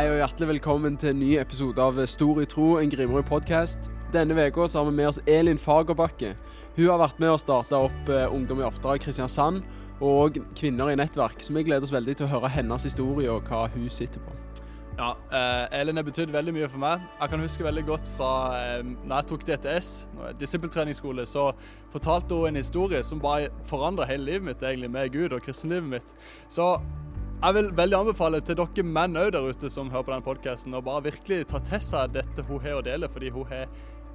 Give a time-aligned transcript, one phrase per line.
[0.00, 3.90] Hei og hjertelig velkommen til en ny episode av Stor i tro, en Grimerud podkast.
[4.14, 6.30] Denne uka har vi med oss Elin Fagerbakke.
[6.78, 9.60] Hun har vært med å starte opp uh, Ungdom i oppdrag Kristiansand
[10.00, 13.44] og Kvinner i nettverk, så vi gleder oss veldig til å høre hennes historie og
[13.52, 14.38] hva hun sitter på.
[14.96, 17.04] Ja, eh, Elin har betydd veldig mye for meg.
[17.20, 19.92] Jeg kan huske veldig godt fra eh, når jeg tok DTS,
[20.40, 21.50] disippeltreningsskole, så
[21.92, 25.92] fortalte hun en historie som bare forandra hele livet mitt, egentlig, med Gud og kristenlivet
[25.92, 26.16] mitt.
[26.48, 26.72] Så
[27.40, 30.74] jeg vil veldig anbefale til dere menn òg der ute som hører på denne podkasten,
[30.76, 33.70] å bare virkelig ta til seg dette hun har å dele, fordi hun har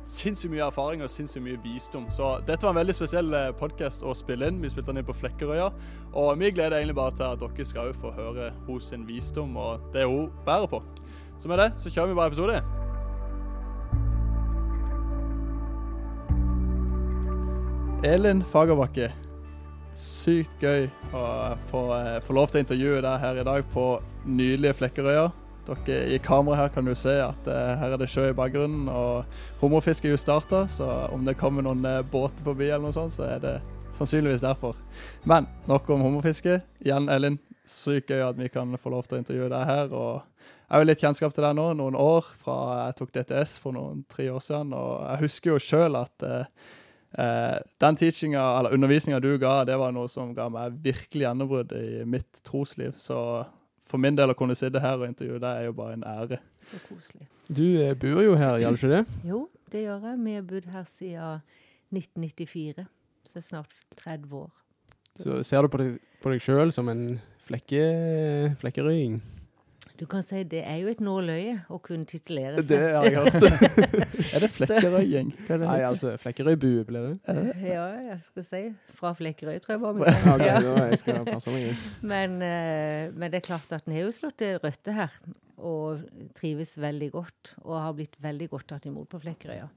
[0.06, 2.06] sinnssykt mye erfaring og sinnssykt mye visdom.
[2.14, 4.62] Så dette var en veldig spesiell eh, podkast å spille inn.
[4.62, 5.72] Vi spilte den inn på Flekkerøya.
[6.14, 8.52] Og vi gleder egentlig bare til at dere skal få høre
[8.86, 10.84] sin visdom og det hun bærer på.
[11.42, 12.62] Så med det så kjører vi bare episode.
[18.06, 19.25] Elin Fagerbakke.
[19.96, 24.02] Sykt gøy å få, eh, få lov til å intervjue deg her i dag på
[24.28, 25.32] nydelige Flekkerøya.
[25.66, 28.90] Dere I kamera her kan du se at uh, her er det sjø i bakgrunnen.
[28.92, 29.26] og
[29.62, 33.16] Hummerfisket er jo starta, så om det kommer noen uh, båter forbi, eller noe sånt,
[33.16, 33.56] så er det
[33.96, 34.76] sannsynligvis derfor.
[35.24, 36.60] Men nok om hummerfiske.
[36.84, 39.94] Igjen, Elin, sykt gøy at vi kan få lov til å intervjue deg her.
[39.96, 43.58] og Jeg har jo litt kjennskap til deg nå, noen år fra jeg tok DTS
[43.64, 44.76] for noen tre år siden.
[44.76, 46.28] Og jeg husker jo sjøl at
[47.20, 51.76] uh, den teachinga, eller undervisninga du ga, det var noe som ga meg virkelig gjennombrudd
[51.78, 52.96] i mitt trosliv.
[53.02, 53.20] Så
[53.86, 56.42] for min del å kunne sitte her og intervjue deg, er jo bare en ære.
[56.66, 57.28] Så koselig.
[57.48, 59.04] Du eh, bor jo her, gjør du ikke det?
[59.28, 59.42] Jo,
[59.72, 60.22] det gjør jeg.
[60.26, 61.46] Vi har bodd her siden
[61.94, 62.88] 1994,
[63.26, 64.52] så det er snart 30 år.
[65.22, 67.06] Så ser du på deg, på deg sjøl som en
[67.46, 67.86] flekke,
[68.60, 69.22] flekkerøying?
[69.96, 72.74] Du kan si det er jo et nåløye å kunne titulere seg.
[72.74, 73.86] Det har jeg hørt.
[74.36, 75.30] er det Flekkerøying?
[75.62, 77.46] Nei, altså Flekkerøybue blir det.
[77.64, 78.62] ja, jeg skal si
[78.98, 80.28] fra Flekkerøy, tror jeg bare vi sier.
[80.34, 80.76] okay, ja.
[80.92, 81.88] jeg skal passe meg.
[82.12, 82.38] Men,
[83.16, 85.16] men det er klart at en har jo slått røtter her,
[85.56, 86.04] og
[86.36, 87.56] trives veldig godt.
[87.64, 89.70] Og har blitt veldig godt tatt imot på Flekkerøya.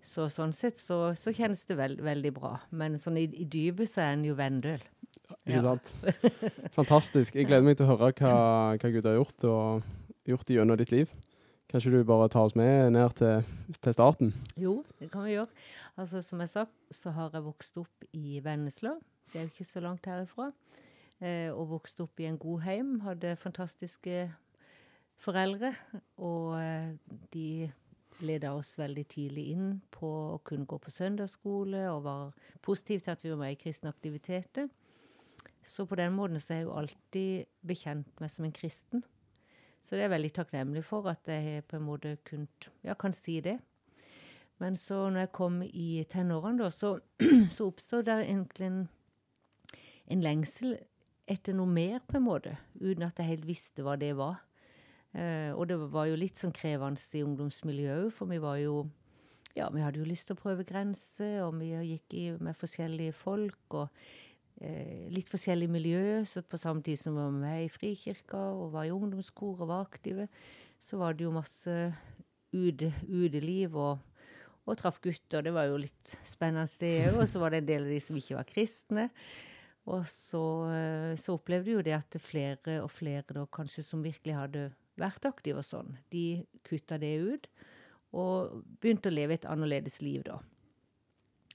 [0.00, 2.54] Så sånn sett så, så kjennes det veld, veldig bra.
[2.72, 4.80] Men sånn i, i dypet så er en jo vendøl.
[5.46, 5.92] Ikke sant?
[6.78, 7.36] Fantastisk.
[7.36, 8.34] Jeg gleder meg til å høre hva,
[8.76, 11.12] hva Gud har gjort, og gjort gjennom ditt liv.
[11.70, 13.44] Kanskje du bare tar oss med ned til,
[13.78, 14.32] til, starten?
[14.58, 15.46] Jo, det kan vi gjøre.
[15.94, 18.96] Altså, Som jeg sa, så har jeg vokst opp i Vennesla.
[19.30, 20.50] Det er jo ikke så langt herifra.
[21.20, 22.96] Eh, og vokst opp i en god heim.
[23.04, 24.24] Hadde fantastiske
[25.22, 25.70] foreldre.
[26.18, 26.90] Og eh,
[27.30, 27.70] de
[28.26, 33.14] leda oss veldig tidlig inn på å kunne gå på søndagsskole, og var positive til
[33.14, 34.68] at vi var med i kristne aktiviteter.
[35.66, 39.02] Så på den måten så er jeg jo alltid bekjent meg som en kristen.
[39.80, 43.14] Så det er jeg veldig takknemlig for at jeg på en måte kunnet, ja, kan
[43.16, 43.58] si det.
[44.60, 46.98] Men så når jeg kom i tenårene, da, så,
[47.54, 48.80] så oppstod det egentlig en,
[50.12, 50.76] en, lengsel
[51.30, 52.56] etter noe mer, på en måte.
[52.76, 54.42] Uten at jeg helt visste hva det var.
[55.16, 58.88] Eh, og det var jo litt sånn krevende i ungdomsmiljøet for vi var jo
[59.56, 63.16] Ja, vi hadde jo lyst til å prøve grenser, og vi gikk i med forskjellige
[63.18, 63.74] folk.
[63.74, 63.88] og
[64.60, 66.20] litt forskjellig miljø.
[66.28, 69.86] Så på samme tid som var med i Frikirka og var i ungdomskor og var
[69.86, 70.28] aktive,
[70.80, 71.76] så var det jo masse
[72.56, 74.00] ude, udeliv og,
[74.66, 75.44] og traff gutter.
[75.46, 78.18] Det var jo litt spennende det Og så var det en del av de som
[78.20, 79.08] ikke var kristne.
[79.90, 84.36] Og så, eh, så opplevde jo det at flere og flere da kanskje som virkelig
[84.36, 84.68] hadde
[85.00, 87.48] vært aktive og sånn, de kutta det ut.
[88.12, 90.40] Og begynte å leve et annerledes liv, da.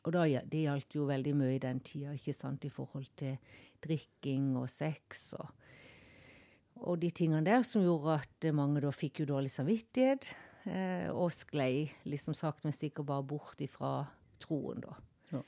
[0.06, 3.40] Og da, det gjaldt jo veldig mye i den tida, ikke sant, i forhold til
[3.86, 5.50] drikking og sex og,
[6.86, 10.28] og de tingene der som gjorde at mange da fikk jo dårlig samvittighet,
[10.70, 13.94] eh, og sklei liksom sakte, men sikkert bare bort ifra
[14.44, 14.98] troen, da.
[15.32, 15.42] Ja.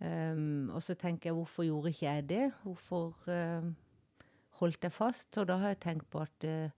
[0.00, 2.46] Um, og så tenker jeg, hvorfor gjorde ikke jeg det?
[2.64, 3.68] Hvorfor uh,
[4.62, 5.36] holdt jeg fast?
[5.36, 6.72] Og da har jeg tenkt på at, uh,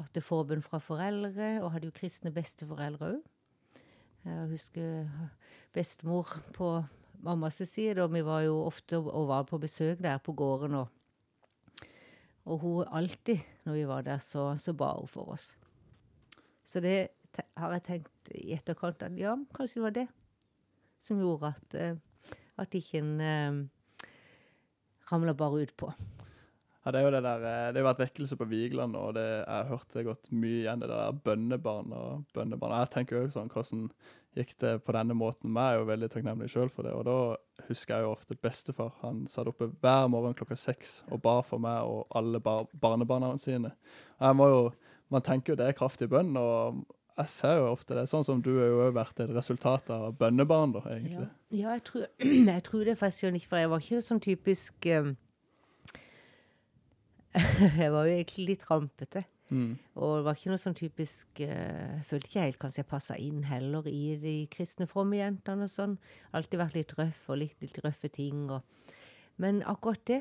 [0.00, 3.20] at det er forbund fra foreldre, og hadde jo kristne besteforeldre òg.
[4.24, 5.08] Jeg husker
[5.72, 6.72] bestemor på
[7.24, 10.74] mammas side, og vi var jo ofte og var på besøk der på gården.
[10.74, 10.88] Og,
[12.44, 15.54] og hun alltid, når vi var der, så, så ba hun for oss.
[16.64, 17.08] Så det
[17.56, 20.06] har jeg tenkt i etterkant at ja, kanskje det var det
[21.00, 21.96] som gjorde at, eh,
[22.60, 24.08] at ikke en eh,
[25.10, 25.92] ramla bare utpå.
[26.92, 29.50] Det er jo det der, eh, det har vært vekkelse på Vigeland, og det, jeg
[29.50, 32.76] har hørt det gått mye igjen, det der bønnebarn og bønnebarn.
[32.82, 33.88] Jeg tenker jo sånn, hvordan
[34.38, 35.54] gikk det på denne måten?
[35.56, 36.94] Jeg er jo veldig takknemlig sjøl for det.
[36.94, 37.16] Og da
[37.68, 38.94] husker jeg jo ofte bestefar.
[39.02, 43.32] Han satt oppe hver morgen klokka seks og ba for meg og alle bar barnebarna
[43.42, 43.74] sine.
[44.20, 44.62] Jeg må jo,
[45.10, 46.84] Man tenker jo det er kraftig bønn, og
[47.18, 48.04] jeg ser jo ofte det.
[48.06, 51.26] Sånn som du har jo vært et resultat av bønnebarn, da, egentlig.
[51.50, 52.04] Ja, ja jeg, tror,
[52.52, 55.10] jeg, tror, det, for ikke, for jeg var ikke sånn typisk um,
[57.80, 59.24] Jeg var jo egentlig litt rampete.
[59.50, 59.72] Mm.
[59.98, 63.16] Og det var ikke noe sånn typisk eh, Jeg følte ikke helt kanskje jeg passa
[63.18, 65.96] inn heller i de kristne fromme jentene og sånn.
[66.38, 68.44] Alltid vært litt røff og litt, litt røffe ting.
[68.54, 68.62] Og.
[69.42, 70.20] Men akkurat det,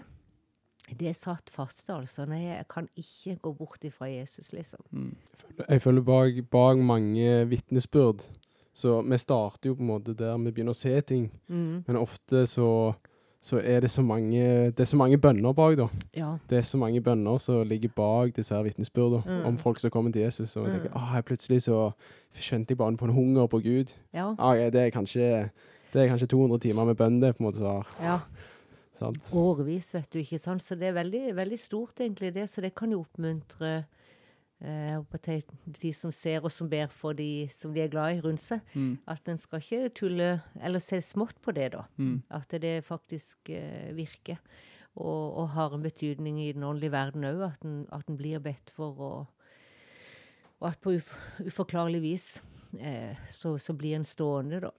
[0.97, 2.25] det satt fast, altså.
[2.25, 4.81] Nei, jeg kan ikke gå bort ifra Jesus, liksom.
[4.89, 5.11] Mm.
[5.61, 8.25] Jeg føler bak, bak mange vitnesbyrd
[8.73, 11.83] Så vi starter jo på en måte der vi begynner å se ting, Mm.
[11.88, 12.95] men ofte så,
[13.41, 14.41] så er det så mange
[14.71, 15.88] Det er så mange bønner bak, da.
[16.15, 16.33] Ja.
[16.50, 19.45] Det er så mange bønner som ligger bak disse her vitnesbyrdene Mm.
[19.45, 20.56] om folk som kommer til Jesus.
[20.57, 21.15] Og jeg tenker, Mm.
[21.18, 21.91] ah, plutselig så
[22.36, 23.94] skjønte jeg bare på en hunger på Gud.
[24.13, 24.33] Ja.
[24.39, 25.50] Ah, ja, det, er kanskje,
[25.94, 27.57] det er kanskje 200 timer med bønn, det, på en måte.
[27.57, 28.19] Så, ja.
[29.00, 29.31] sant?
[29.33, 30.62] Årevis, vet du, ikke sant.
[30.62, 32.50] Så det er veldig, veldig stort, egentlig, det.
[32.50, 33.85] Så det kan jo oppmuntre
[34.59, 35.44] jeg håper til
[35.79, 38.59] de som ser og som ber for de som de er glad i rundt seg.
[38.73, 38.97] Mm.
[39.07, 40.27] At en skal ikke tulle
[40.59, 41.85] eller se smått på det, da.
[41.95, 42.17] Mm.
[42.35, 44.41] At det faktisk eh, virker.
[45.00, 47.45] Og, og har en betydning i den åndelige verden òg.
[47.53, 47.63] At,
[47.95, 49.56] at en blir bedt for, og,
[50.59, 52.27] og at på uf uforklarlig vis
[52.75, 54.75] eh, så, så blir en stående, da.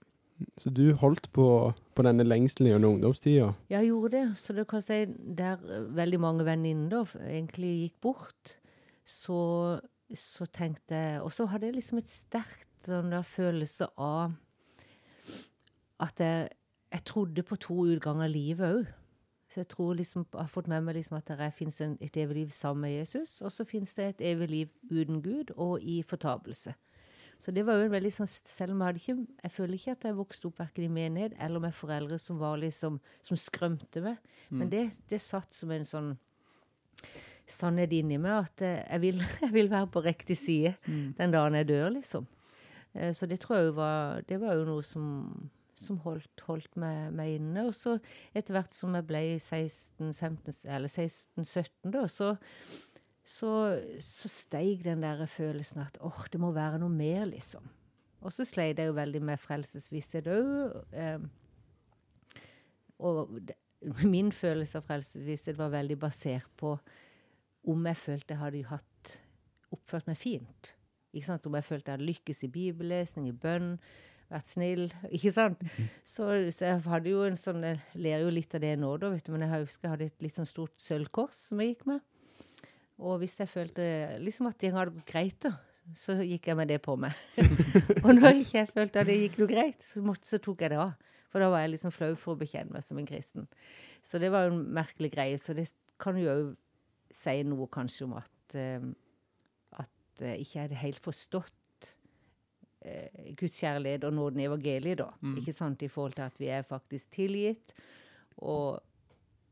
[0.57, 1.45] Så du holdt på,
[1.93, 3.51] på denne lengselen gjennom ungdomstida.
[3.69, 4.25] Ja, jeg gjorde det.
[4.41, 8.57] Så det kan si der eh, veldig mange venninner egentlig gikk bort,
[9.11, 9.41] så,
[10.15, 14.33] så tenkte jeg Og så hadde jeg liksom et sterkt sånn der følelse av
[16.01, 16.49] at jeg,
[16.89, 18.87] jeg trodde på to utganger av livet òg.
[19.51, 22.37] Så jeg tror liksom, jeg har fått med meg liksom at det fins et evig
[22.37, 25.99] liv sammen med Jesus, og så fins det et evig liv uten Gud og i
[26.07, 26.73] fortapelse.
[27.41, 29.95] Så det var jo en veldig sånn, selv om jeg hadde ikke, jeg føler ikke
[29.97, 34.03] at jeg vokste opp hverken i menighet eller med foreldre som var liksom, som skrømte
[34.05, 34.19] meg.
[34.53, 36.11] Men det, det satt som en sånn
[37.51, 40.75] sannhet inni meg at eh, jeg vil, jeg vil være på riktig side
[41.17, 42.27] den dagen jeg dør, liksom.
[42.93, 47.11] Eh, Så det tror jeg var, det var jo noe som, som holdt, holdt meg,
[47.17, 47.67] meg inne.
[47.69, 47.97] Og så
[48.33, 52.33] etter hvert som jeg ble 16-15, eller 16-17 da, så,
[53.23, 53.51] så,
[53.99, 57.67] så steig den der følelsen at åh, det må være noe mer, liksom.
[58.21, 60.75] Og så sleit jeg jo veldig med frelsesvisshet òg.
[60.93, 61.23] Eh,
[63.01, 63.55] og det,
[64.05, 66.75] min følelse av frelsesvisshet var veldig basert på
[67.67, 69.17] om jeg følte jeg hadde hatt
[69.71, 70.73] oppført meg fint.
[71.11, 71.47] Ikke sant?
[71.47, 73.73] Om jeg følte jeg hadde lykkes i bibellesning, i bønn,
[74.31, 74.85] vært snill.
[75.15, 75.63] Ikke sant?
[76.07, 79.11] Så, så jeg hadde jo en sånn Jeg ler jo litt av det nå, da,
[79.13, 81.89] vet du, men jeg husker jeg hadde et litt sånn stort sølvkors som jeg gikk
[81.91, 82.05] med.
[83.01, 83.83] Og hvis jeg følte
[84.21, 85.55] liksom at ting hadde gått greit, da,
[85.97, 87.17] så gikk jeg med det på meg.
[88.05, 90.75] og når ikke jeg følte at det gikk noe greit, så, måtte, så tok jeg
[90.75, 90.93] det av.
[91.31, 93.47] For da var jeg liksom flau for å bekjenne meg som en kristen.
[94.03, 95.37] Så det var jo en merkelig greie.
[95.39, 95.69] Så det
[96.01, 96.49] kan jo òg
[97.15, 98.91] si noe kanskje om at eh,
[99.81, 101.89] at jeg ikke hadde helt forstått
[102.85, 105.09] eh, Guds kjærlighet og nåden i evangeliet, da.
[105.39, 105.81] Ikke sant?
[105.81, 107.73] I forhold til at vi er faktisk tilgitt,
[108.37, 108.81] og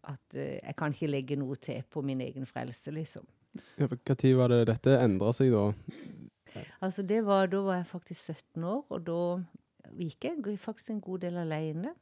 [0.09, 3.25] at eh, jeg kan ikke legge noe til på min egen frelse, liksom.
[3.79, 5.71] Ja, Når var det dette endra seg, da?
[6.81, 9.21] Altså det var, Da var jeg faktisk 17 år, og da
[9.97, 11.94] gikk jeg faktisk en god del alene.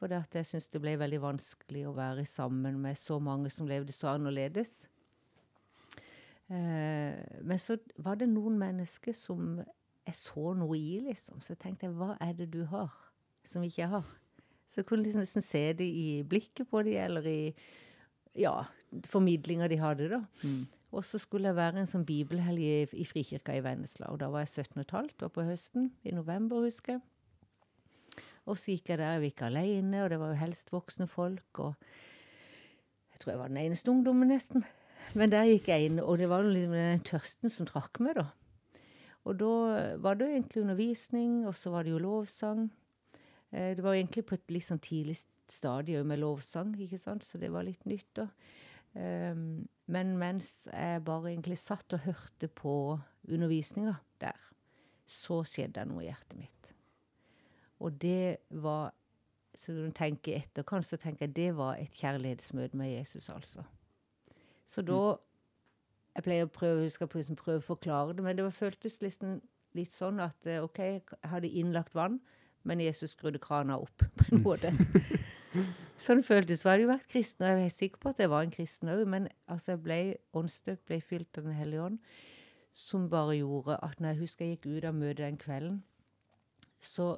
[0.00, 3.92] For jeg syntes det ble veldig vanskelig å være sammen med så mange som levde
[3.92, 4.86] så annerledes.
[6.48, 11.42] Eh, men så var det noen mennesker som jeg så noe i, liksom.
[11.44, 12.96] Så tenkte jeg, hva er det du har
[13.46, 14.08] som ikke jeg har?
[14.70, 17.40] Så jeg kunne liksom nesten se det i blikket på dem, eller i
[18.38, 18.56] ja,
[19.10, 20.24] formidlinga de hadde, da.
[20.90, 24.08] Og så skulle jeg være en sånn bibelhelg i, i Frikirka i Vennesla.
[24.10, 27.04] Og da var jeg 17 15, det var på høsten, i november, husker jeg.
[28.48, 31.60] Og så gikk jeg der, jeg ikke alene, og det var jo helst voksne folk.
[31.62, 31.74] Og
[33.12, 34.64] jeg tror jeg var den eneste ungdommen, nesten.
[35.14, 38.28] Men der gikk jeg inn, og det var liksom den tørsten som trakk meg, da.
[39.28, 39.52] Og da
[40.00, 42.70] var det jo egentlig undervisning, og så var det jo lovsang.
[43.52, 45.18] Eh, Det var jo egentlig på et litt sånn tidlig
[45.50, 48.28] stadium med lovsang, ikke sant, så det var litt nytt, da.
[48.90, 52.72] Um, men mens jeg bare egentlig satt og hørte på
[53.30, 54.38] undervisninga der,
[55.06, 56.59] så skjedde det noe i hjertet mitt.
[57.80, 58.92] Og det var
[59.54, 63.64] Så når du tenker etterkant, så tenker jeg det var et kjærlighetsmøte med Jesus, altså.
[64.66, 65.16] Så da
[66.14, 69.00] Jeg pleier å prøve, jeg skal prøve, prøve å forklare det, men det var, føltes
[69.02, 69.40] liksom
[69.78, 72.18] litt sånn at eh, OK, jeg hadde innlagt vann,
[72.66, 74.72] men Jesus skrudde krana opp på en måte.
[76.00, 76.66] Sånn føltes det.
[76.66, 79.02] Jeg hadde vært kristen, og jeg er sikker på at jeg var en kristen òg,
[79.10, 80.00] men altså jeg ble
[80.36, 81.98] åndsdøpt, ble fylt av Den hellige ånd,
[82.72, 85.80] som bare gjorde at når jeg husker jeg gikk ut av møtet den kvelden,
[86.80, 87.08] så,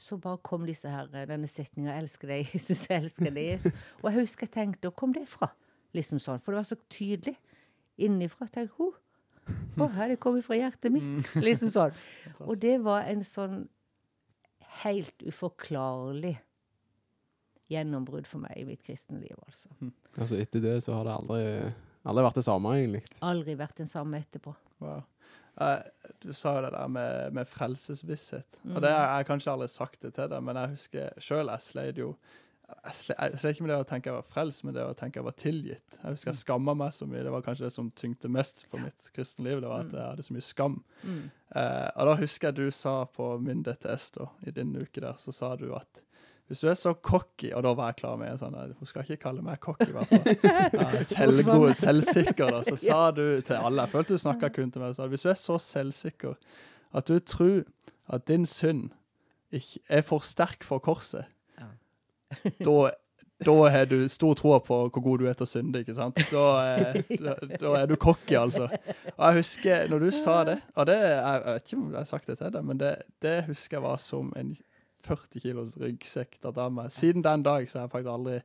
[0.00, 3.86] så bare kom disse her, denne setninga elsker deg, Jesus, jeg elsker deg', Jesus.
[4.00, 5.52] Og jeg husker jeg tenkte 'Hvor kom det fra?'
[5.92, 7.34] Liksom sånn, For det var så tydelig
[7.98, 8.46] innenfra.
[8.46, 8.92] Tenkte, Ho,
[9.82, 11.26] å, her det kommet fra hjertet mitt.
[11.48, 11.96] Liksom sånn.
[12.46, 13.64] Og det var en sånn
[14.84, 16.36] helt uforklarlig
[17.70, 19.70] gjennombrudd for meg i mitt kristne liv, altså.
[20.16, 21.42] Altså Etter det så har det aldri,
[22.08, 23.02] Aldri vært det samme, egentlig.
[23.26, 24.54] Aldri vært den samme etterpå.
[24.80, 25.02] Wow.
[25.60, 28.60] Eh, du sa jo det der med, med frelsesvisshet.
[28.64, 28.76] Mm.
[28.76, 31.60] Og det har jeg kanskje aldri sagt det til deg, men jeg husker sjøl jeg
[31.70, 32.14] sleit jo
[32.70, 35.18] jeg sle- sleit ikke med det å tenke jeg var frelst, men det å tenke
[35.18, 35.96] jeg var tilgitt.
[36.04, 37.24] Jeg husker jeg skamma meg så mye.
[37.26, 39.58] Det var kanskje det som tyngte mest for mitt kristne liv.
[39.64, 40.76] Det var at jeg hadde så mye skam.
[41.02, 41.24] Mm.
[41.50, 45.18] Eh, og da husker jeg du sa på min DTS da, i din uke der,
[45.18, 46.04] så sa du at
[46.50, 49.04] hvis du er så cocky, og da var jeg klar med sånn eh, Hun skal
[49.04, 50.48] ikke kalle meg cocky, i hvert fall.
[50.80, 52.62] Ja, selvgod, selvsikker, da.
[52.66, 54.96] Så sa du til alle Jeg følte du snakka kun til meg.
[54.96, 56.34] Sa, hvis du er så selvsikker
[56.98, 57.60] at du tror
[58.10, 58.88] at din synd
[59.54, 61.30] er for sterk for korset,
[61.60, 61.70] Ja.
[62.66, 62.90] da
[63.40, 66.18] da har du stor tro på hvor god du er til å synde, ikke sant?
[66.28, 68.66] Da, er, da, da er du cocky, altså.
[69.14, 72.10] Og jeg husker når du sa det, og det, jeg vet ikke om jeg har
[72.10, 72.90] sagt det til deg, men det,
[73.24, 74.52] det husker jeg var som en
[75.06, 76.90] 40 kilos ryggsekk tatt av meg.
[76.94, 78.40] Siden den dag så har jeg faktisk aldri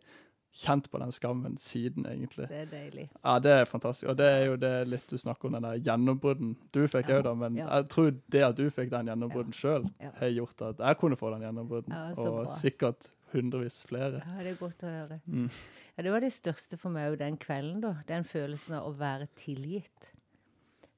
[0.55, 2.45] kjent på den skammen siden, egentlig.
[2.47, 3.09] Det er deilig.
[3.25, 4.07] Ja, det er fantastisk.
[4.07, 7.17] Og det er jo det litt du snakker om, den der gjennombrudden du fikk òg,
[7.17, 7.33] Ja, da.
[7.35, 7.65] Men ja.
[7.75, 10.11] jeg tror det at du fikk den gjennombrudden sjøl, Ja.
[10.21, 11.91] har gjort at jeg kunne få den gjennombrudden.
[12.17, 12.45] Og bra.
[12.55, 14.23] sikkert hundrevis flere.
[14.23, 15.19] Ja, det er godt å høre.
[15.27, 15.49] Mm.
[15.97, 17.95] Ja, det var det største for meg òg den kvelden, da.
[18.07, 20.13] Den følelsen av å være tilgitt.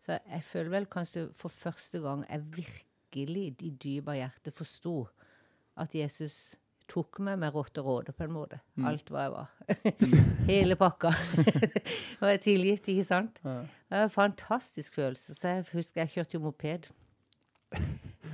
[0.05, 5.07] Så jeg føler vel kanskje for første gang jeg virkelig i dypet av hjertet forsto
[5.77, 6.55] at Jesus
[6.88, 8.60] tok meg med rått og råde, på en måte.
[8.79, 8.86] Mm.
[8.91, 9.48] Alt hva jeg var.
[10.51, 11.12] Hele pakka.
[12.22, 13.41] og jeg tilgitt, ikke sant?
[13.43, 13.60] Ja.
[13.67, 15.36] Det var en fantastisk følelse.
[15.36, 16.81] Så jeg husker jeg kjørte jo moped.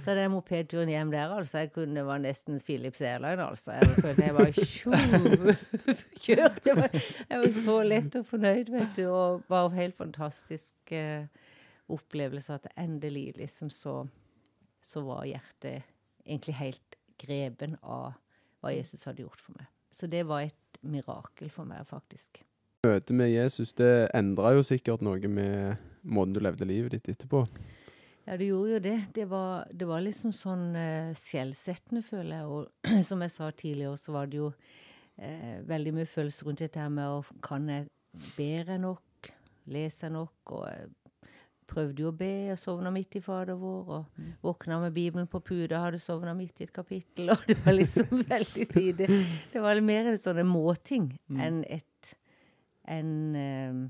[0.04, 3.72] Så den mopedturen hjem der, altså, jeg kunne, var nesten Philips Airline, altså.
[3.78, 6.60] Jeg følte jeg var tjuvkjørt.
[6.68, 6.90] Jeg var,
[7.30, 11.26] jeg var så lett og fornøyd, vet du, og var en helt fantastisk eh,
[11.92, 14.08] opplevelse at endelig liksom så,
[14.84, 15.84] så var hjertet
[16.26, 18.13] egentlig helt greben av
[18.63, 19.70] hva Jesus hadde gjort for meg.
[19.93, 22.41] Så det var et mirakel for meg, faktisk.
[22.84, 27.43] Møtet med Jesus det endra jo sikkert noe med måten du levde livet ditt etterpå.
[28.24, 28.98] Ja, det gjorde jo det.
[29.15, 32.48] Det var, det var liksom sånn uh, skjellsettende, føler jeg.
[32.48, 36.79] Og som jeg sa tidligere, så var det jo uh, veldig mye følelser rundt dette
[36.79, 37.89] her med å Kan jeg
[38.38, 39.32] bedre nok?
[39.72, 40.55] Leser jeg nok?
[40.55, 40.91] Og jeg
[41.74, 43.89] prøvde jo å be, og sovna midt i Fader vår.
[43.98, 47.34] Og våkna med Bibelen på puta, hadde sovna midt i et kapittel.
[47.34, 49.10] Og det var liksom veldig lite.
[49.53, 51.39] Det var mer en sånn måting Mm.
[51.48, 52.13] enn et
[52.94, 53.84] enn um,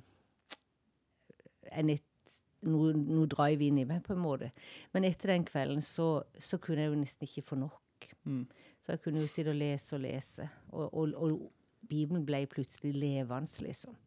[1.73, 2.35] enn et
[2.69, 4.51] noe, noe drive inn i meg, på en måte.
[4.93, 8.07] Men etter den kvelden så, så kunne jeg jo nesten ikke få nok.
[8.29, 8.45] Mm.
[8.83, 10.47] Så jeg kunne jo sitte og lese og lese.
[10.71, 13.97] Og, og, og Bibelen ble plutselig levende, liksom.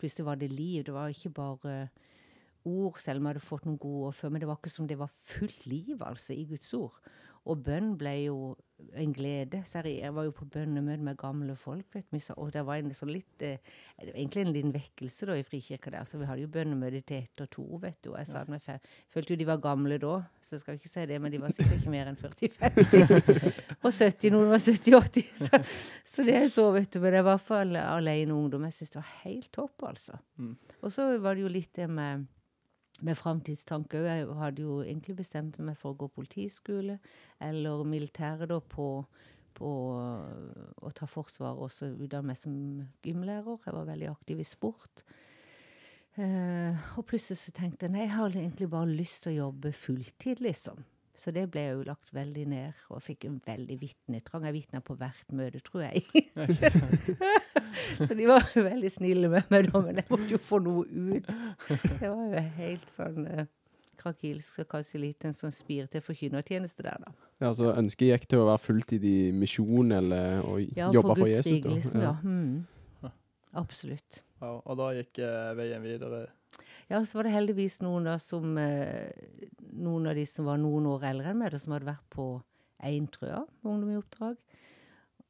[0.00, 0.82] Plutselig var det liv.
[0.84, 1.76] Det var ikke bare
[2.64, 4.32] ord, selv om jeg hadde fått noen gode ord før.
[4.34, 6.98] Men det var ikke som det var fullt liv, altså, i Guds ord.
[7.44, 8.36] Og bønn ble jo
[8.96, 9.60] en glede.
[9.84, 12.16] Jeg var jo på bønnemøte med gamle folk, vet du.
[12.40, 13.60] Og det var en sånn litt eh,
[14.00, 16.06] Egentlig en liten vekkelse da i Frikirka der.
[16.08, 18.14] Så vi hadde jo bønnemøte til ett og to, vet du.
[18.14, 18.80] Og jeg sa det med fem.
[19.12, 21.52] følte jo de var gamle da, så jeg skal ikke si det, men de var
[21.54, 23.44] sikkert ikke mer enn 40-50.
[23.84, 25.28] og 70, noen var 70-80.
[25.44, 25.62] Så,
[26.14, 27.02] så det er så, vet du.
[27.02, 28.64] Men det er i hvert fall alene ungdom.
[28.70, 30.16] Jeg syns det var helt topp, altså.
[30.40, 30.56] Mm.
[30.80, 32.24] Og så var det jo litt det med
[33.02, 34.08] med framtidstanke òg.
[34.08, 36.98] Jeg hadde jo egentlig bestemt meg for å gå politiskole
[37.42, 38.88] eller militæret da på,
[39.58, 39.74] på
[40.78, 42.56] å ta forsvar og så utdanne meg som
[43.04, 43.58] gymlærer.
[43.66, 45.04] Jeg var veldig aktiv i sport.
[46.14, 49.74] Eh, og plutselig så tenkte jeg nei, jeg har egentlig bare lyst til å jobbe
[49.74, 50.84] fulltid, liksom.
[51.16, 54.48] Så det ble jo lagt veldig ned, og fikk en veldig vitnetrang.
[54.48, 56.02] Jeg vitner på hvert møte, tror jeg.
[58.06, 60.82] så de var jo veldig snille med meg da, men jeg måtte jo få noe
[60.88, 61.30] ut.
[61.70, 63.46] Det var jo helt sånn eh,
[64.00, 67.14] krakilsk og kanskje litt en sånn spir til forkynnertjeneste der, da.
[67.44, 71.22] Ja, så Ønsket gikk til å være fulltid i misjon eller å Ja, jobbe for
[71.22, 71.50] for Guds Jesus?
[71.52, 71.74] rike, da.
[71.78, 72.06] liksom.
[72.08, 72.14] Ja.
[72.22, 73.10] Mm.
[73.54, 74.24] Absolutt.
[74.42, 76.24] Ja, og da gikk eh, veien videre.
[76.90, 79.08] Ja, så var det heldigvis noen da som eh,
[79.74, 82.26] Noen av de som var noen år eldre enn meg, da, som hadde vært på
[82.84, 84.36] én, trøa, jeg, Ungdom i oppdrag.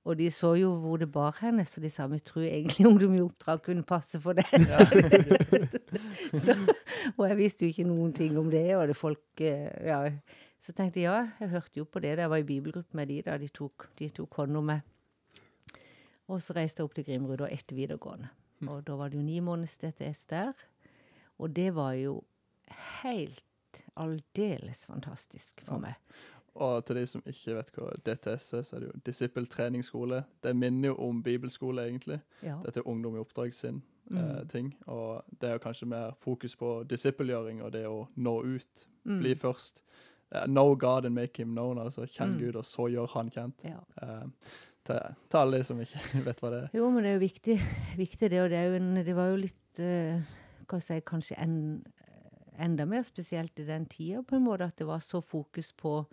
[0.04, 3.14] Og de så jo hvor det bar henne, så de sa vi tror egentlig Ungdom
[3.16, 4.44] i oppdrag kunne passe for det.
[4.52, 4.84] Ja.
[6.44, 6.56] så,
[7.16, 10.02] og jeg visste jo ikke noen ting om det, og det folk eh, ja.
[10.60, 12.14] Så tenkte jeg ja, jeg hørte jo på det.
[12.16, 14.84] da Jeg var i bibelgruppe med de da de tok, de tok hånd om meg.
[16.32, 18.30] Og så reiste jeg opp til Grimrud og etter videregående.
[18.64, 20.64] Og da var det jo ni måneder DTS der.
[21.38, 22.20] Og det var jo
[23.02, 23.42] helt
[23.98, 25.94] aldeles fantastisk for meg.
[26.54, 30.20] Og til de som ikke vet hva DTS er, så er det jo disippeltreningsskole.
[30.44, 32.20] Det minner jo om bibelskole, egentlig.
[32.46, 32.60] Ja.
[32.62, 34.18] Dette er ungdom i oppdrag sin Mm.
[34.18, 34.66] eh, ting.
[34.86, 38.82] Og det er jo kanskje mer fokus på disippelgjøring og det å nå ut.
[39.08, 39.18] Mm.
[39.22, 39.80] Bli først.
[40.30, 42.38] Eh, know God and make him known, altså kjenn Mm.
[42.38, 43.64] Gud, og så gjør han kjent.
[43.64, 43.78] Ja.
[44.02, 44.26] Eh,
[44.84, 45.00] til,
[45.30, 45.98] til alle de som ikke
[46.28, 46.68] vet hva det er.
[46.74, 47.58] Jo, men det er jo viktig,
[47.96, 48.42] viktig det.
[48.42, 50.24] Og det, er jo en, det var jo litt eh, jeg
[50.80, 51.56] si, kanskje en,
[52.58, 56.04] enda mer spesielt i den tida, på en måte at det var så fokus på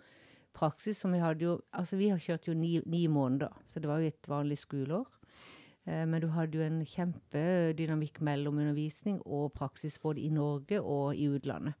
[0.52, 3.88] praksis som vi hadde jo Altså, vi har kjørt jo ni, ni måneder, så det
[3.88, 5.06] var jo et vanlig skoleår.
[5.86, 11.16] Eh, men du hadde jo en kjempedynamikk mellom undervisning og praksis både i Norge og
[11.16, 11.74] i utlandet.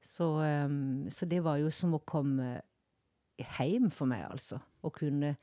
[0.00, 2.60] Så, um, så det var jo som å komme
[3.38, 4.60] hjem for meg, altså.
[4.82, 5.34] Å kunne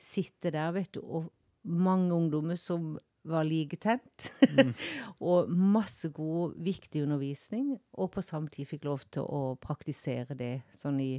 [0.00, 1.30] sitte der, vet du, og
[1.64, 4.28] mange ungdommer som var liketent.
[4.50, 4.72] Mm.
[5.30, 10.54] og masse god, viktig undervisning, og på samme tid fikk lov til å praktisere det
[10.78, 11.12] sånn i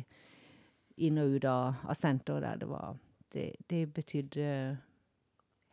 [1.05, 2.95] inn og ut av, av senteret der det var
[3.35, 4.77] Det, det betydde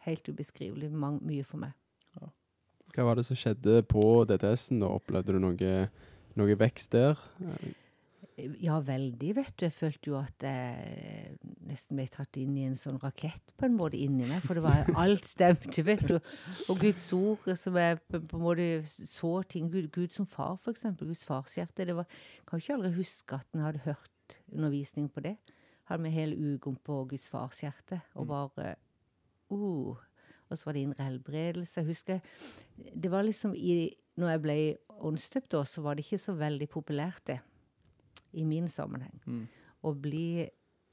[0.02, 1.76] helt ubeskrivelig mye for meg.
[2.16, 2.30] Ja.
[2.96, 4.82] Hva var det som skjedde på DTS-en?
[4.82, 5.76] Opplevde du noe,
[6.34, 7.20] noe vekst der?
[8.58, 9.66] Ja, veldig, vet du.
[9.68, 11.38] Jeg følte jo at jeg
[11.72, 14.42] nesten ble tatt inn i en sånn rakett på en måte inni meg.
[14.44, 16.18] For det var alt stemte, vet du.
[16.68, 20.74] Og Guds ord, som jeg på, en måte så ting Gud, Gud som far, for
[20.74, 21.10] eksempel.
[21.10, 21.88] Guds farshjerte.
[21.88, 25.36] Det var, jeg kan ikke aldri huske at en hadde hørt undervisning på det.
[25.90, 28.02] Hadde vi hele uka på Guds farshjerte.
[28.14, 28.32] Og mm.
[28.32, 28.74] bare
[29.50, 29.96] uh,
[30.48, 31.80] Og så var det indre helbredelse.
[31.80, 32.20] Jeg husker
[32.76, 34.58] Det var liksom i Når jeg ble
[35.00, 37.38] åndsdøpt, så var det ikke så veldig populært, det
[38.32, 39.20] i min sammenheng.
[39.26, 39.46] Mm.
[39.82, 40.26] Å bli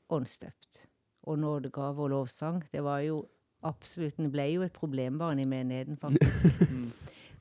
[0.09, 0.85] åndsdøpt.
[1.29, 2.63] Og nådegave og lovsang.
[2.71, 3.25] Det var jo
[3.61, 6.61] absolutt Det ble jo et problembarn i menigheten, faktisk.
[6.71, 6.91] mm.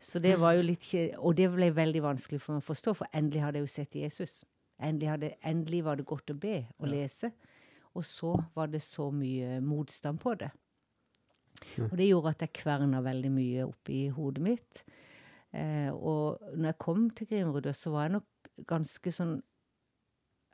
[0.00, 0.86] Så det var jo litt
[1.18, 3.94] Og det ble veldig vanskelig for meg å forstå, for endelig hadde jeg jo sett
[3.94, 4.44] Jesus.
[4.78, 7.32] Endelig, hadde, endelig var det godt å be og lese.
[7.94, 10.50] Og så var det så mye motstand på det.
[11.88, 14.84] Og det gjorde at jeg kverna veldig mye oppi hodet mitt.
[15.50, 19.38] Eh, og når jeg kom til Grimrud, så var jeg nok ganske sånn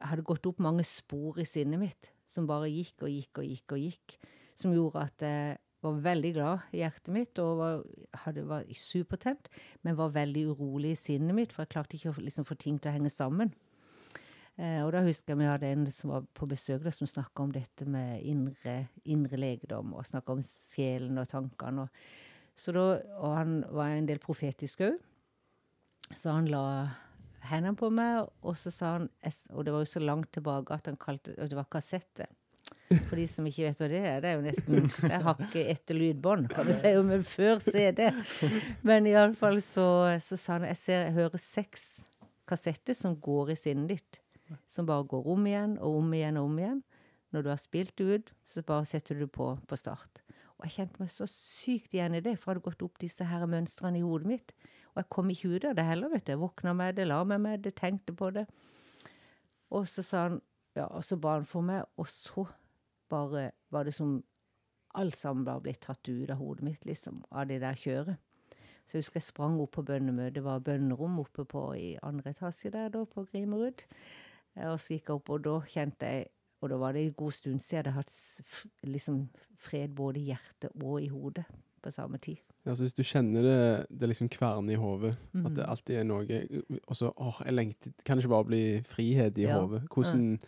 [0.02, 3.76] hadde gått opp mange spor i sinnet mitt som bare gikk og gikk og gikk
[3.76, 4.16] og gikk.
[4.58, 7.82] Som gjorde at jeg var veldig glad i hjertet mitt og var,
[8.24, 9.50] hadde, var supertent,
[9.84, 12.78] men var veldig urolig i sinnet mitt, for jeg klarte ikke å liksom, få ting
[12.78, 13.52] til å henge sammen.
[14.54, 17.44] Eh, og da husker jeg vi hadde en som var på besøk, da, som snakka
[17.44, 21.84] om dette med indre, indre legedom, og snakka om sjelen og tankene.
[21.84, 22.86] Og, så da,
[23.18, 25.00] og han var en del profetisk òg,
[26.14, 26.64] så han la
[27.50, 29.10] hendene på meg, og så sa han
[29.52, 32.26] Og det var jo så langt tilbake at han kalte Og det var kassette.
[33.08, 35.70] For de som ikke vet hva det er, det er jo nesten Det er hakket
[35.72, 38.06] etter lydbånd, kan du si, men før CD.
[38.86, 39.86] Men iallfall så,
[40.22, 41.86] så sa han jeg, ser, jeg hører seks
[42.48, 44.20] kassetter som går i sinnet ditt.
[44.70, 46.82] Som bare går om igjen og om igjen og om igjen.
[47.34, 50.22] Når du har spilt ut, så bare setter du på på start.
[50.58, 53.26] Og jeg kjente meg så sykt igjen i det, for jeg hadde gått opp disse
[53.26, 54.54] her mønstrene i hodet mitt.
[54.94, 56.32] Og jeg kom ikke ut av det heller, vet du.
[56.32, 58.46] Jeg våkna med det, la meg med det, tenkte på det.
[59.74, 60.42] Og så sa han
[60.74, 62.48] Ja, og så ba han for meg, og så
[63.08, 64.24] bare var det som
[64.98, 68.18] alt sammen bare blitt tatt ut av hodet mitt, liksom, av det der kjøret.
[68.82, 70.34] Så jeg husker jeg sprang opp på bønnemøtet.
[70.34, 73.84] Det var bønnerom oppe på i andre etasje der, da, på Grimerud.
[74.56, 76.30] Eh, og så gikk jeg opp, og da kjente jeg
[76.64, 79.16] Og da var det en god stund siden jeg hadde hatt liksom
[79.60, 81.44] fred både i hjertet og i hodet
[81.82, 82.40] på samme tid.
[82.64, 85.46] Ja, så Hvis du kjenner det, det liksom kverner i hodet, mm.
[85.46, 85.70] at det mhm.
[85.70, 86.42] alltid er noe
[86.88, 89.58] Og så åh, jeg lengter Kan det ikke bare bli frihet i ja.
[89.60, 89.82] hodet?
[89.92, 90.38] Hvordan,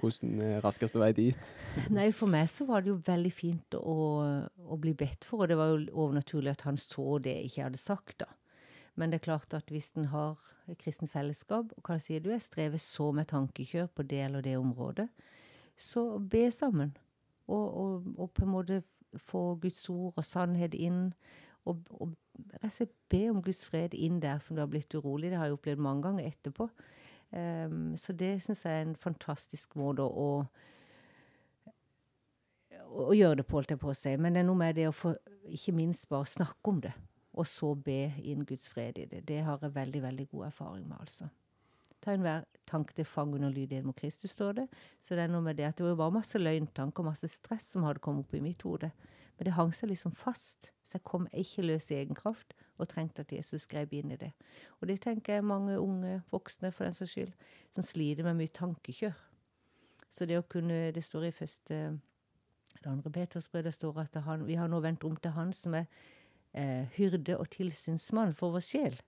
[0.00, 1.52] hvordan er raskeste vei dit?
[1.96, 4.00] Nei, for meg så var det jo veldig fint å,
[4.56, 7.68] å bli bedt for, og det var jo overnaturlig at han så det jeg ikke
[7.68, 8.32] hadde sagt, da.
[8.96, 10.36] Men det er klart at hvis en har
[10.80, 14.56] kristent fellesskap, og hva sier du, jeg strever så med tankekjør på det eller det
[14.56, 15.10] området,
[15.76, 16.94] så be sammen.
[17.46, 18.78] Og, og, og på en måte
[19.20, 21.10] få Guds ord og sannhet inn
[21.66, 22.12] og, og
[22.62, 25.30] altså, be om Guds fred inn der som du har blitt urolig.
[25.30, 26.68] Det har jeg opplevd mange ganger etterpå.
[27.30, 30.28] Um, så det syns jeg er en fantastisk måte å,
[32.86, 34.14] å, gjøre det på, holdt jeg på å si.
[34.20, 35.16] Men det er noe med det å få
[35.56, 36.94] ikke minst bare snakke om det,
[37.36, 39.24] og så be inn Guds fred i det.
[39.26, 41.28] Det har jeg veldig, veldig god erfaring med, altså.
[42.04, 44.66] Ta enhver tanke til fang under lyd mot Kristus, står det.
[45.02, 47.72] Så det er noe med det at det var bare masse løgntanker og masse stress
[47.74, 48.92] som hadde kommet opp i mitt hode.
[49.36, 52.88] Men det hang seg liksom fast, så jeg kom ikke løs i egen kraft og
[52.88, 54.32] trengte at Jesus grep inn i det.
[54.80, 57.32] Og det tenker jeg mange unge voksne, for den saks skyld,
[57.76, 59.16] som sliter med mye tankekjør.
[60.10, 61.98] Så det å kunne Det står i første
[62.80, 65.74] Det andre Petersbrev, det står at han, vi har nå vendt om til Han som
[65.74, 65.86] er
[66.54, 69.00] eh, hyrde og tilsynsmann for vår sjel.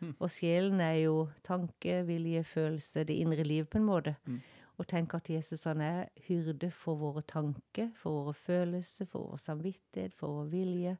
[0.00, 0.14] Mm.
[0.18, 4.16] Og sjelen er jo tanke, vilje, følelse, det indre liv, på en måte.
[4.24, 4.40] Mm
[4.78, 9.40] og tenk at Jesus han er hyrde for våre tanker, for våre følelser, for vår
[9.42, 10.94] samvittighet, for vår vilje.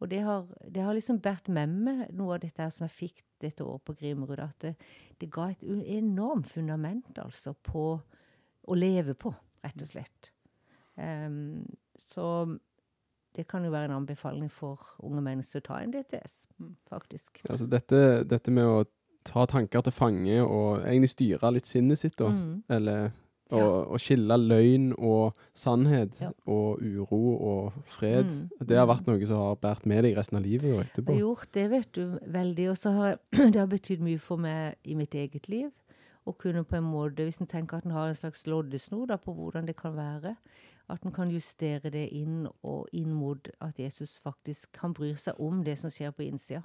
[0.00, 2.96] Og det har, det har liksom båret med meg noe av dette her som jeg
[2.96, 4.40] fikk dette året på Grimrud.
[4.40, 4.72] At det,
[5.20, 10.32] det, ga et enormt fundament, altså, på å leve på, rett og slett.
[10.96, 11.66] Um,
[12.00, 12.24] så
[13.36, 16.38] det kan jo være en anbefaling for unge mennesker å ta en DTS,
[16.88, 17.44] faktisk.
[17.50, 18.80] Altså dette, dette med å
[19.24, 22.28] ta tanker til fange og egentlig styre litt sinnet sitt, da.
[22.30, 22.62] Mm.
[22.70, 23.12] Eller
[23.50, 23.64] å, Ja.
[23.90, 26.30] og, skille løgn og sannhet Ja.
[26.46, 28.24] og uro og fred.
[28.26, 28.50] Mm.
[28.66, 28.94] Det har Mm.
[28.96, 31.12] vært noe som har båret med deg resten av livet og Jeg etterpå.
[31.12, 32.68] har gjort det, vet du, veldig.
[32.70, 33.18] Og så har
[33.52, 35.70] det har betydd mye for meg i mitt eget liv.
[36.26, 39.34] Å kunne på en måte, hvis en tenker at en har en slags loddesnor på
[39.34, 40.36] hvordan det kan være,
[40.88, 45.34] at en kan justere det inn og inn mot at Jesus faktisk kan bry seg
[45.40, 46.62] om det som skjer på innsida.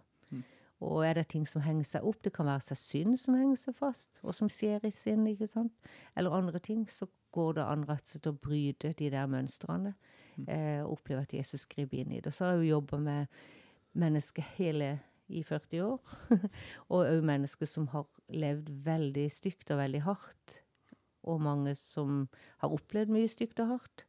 [0.84, 3.60] Og er det ting som henger seg opp, det kan være seg synd som henger
[3.62, 5.72] seg fast, og som skjer i sinn, ikke sant,
[6.20, 9.96] eller andre ting, så går det an rett og slett å bryte de der mønstrene.
[10.52, 12.32] Eh, og oppleve at Jesus griper inn i det.
[12.32, 13.38] Og så har jeg jo jobba med
[13.96, 14.90] mennesker hele
[15.32, 16.14] i 40 år.
[16.92, 20.60] og òg mennesker som har levd veldig stygt og veldig hardt.
[21.26, 22.26] Og mange som
[22.62, 24.06] har opplevd mye stygt og hardt.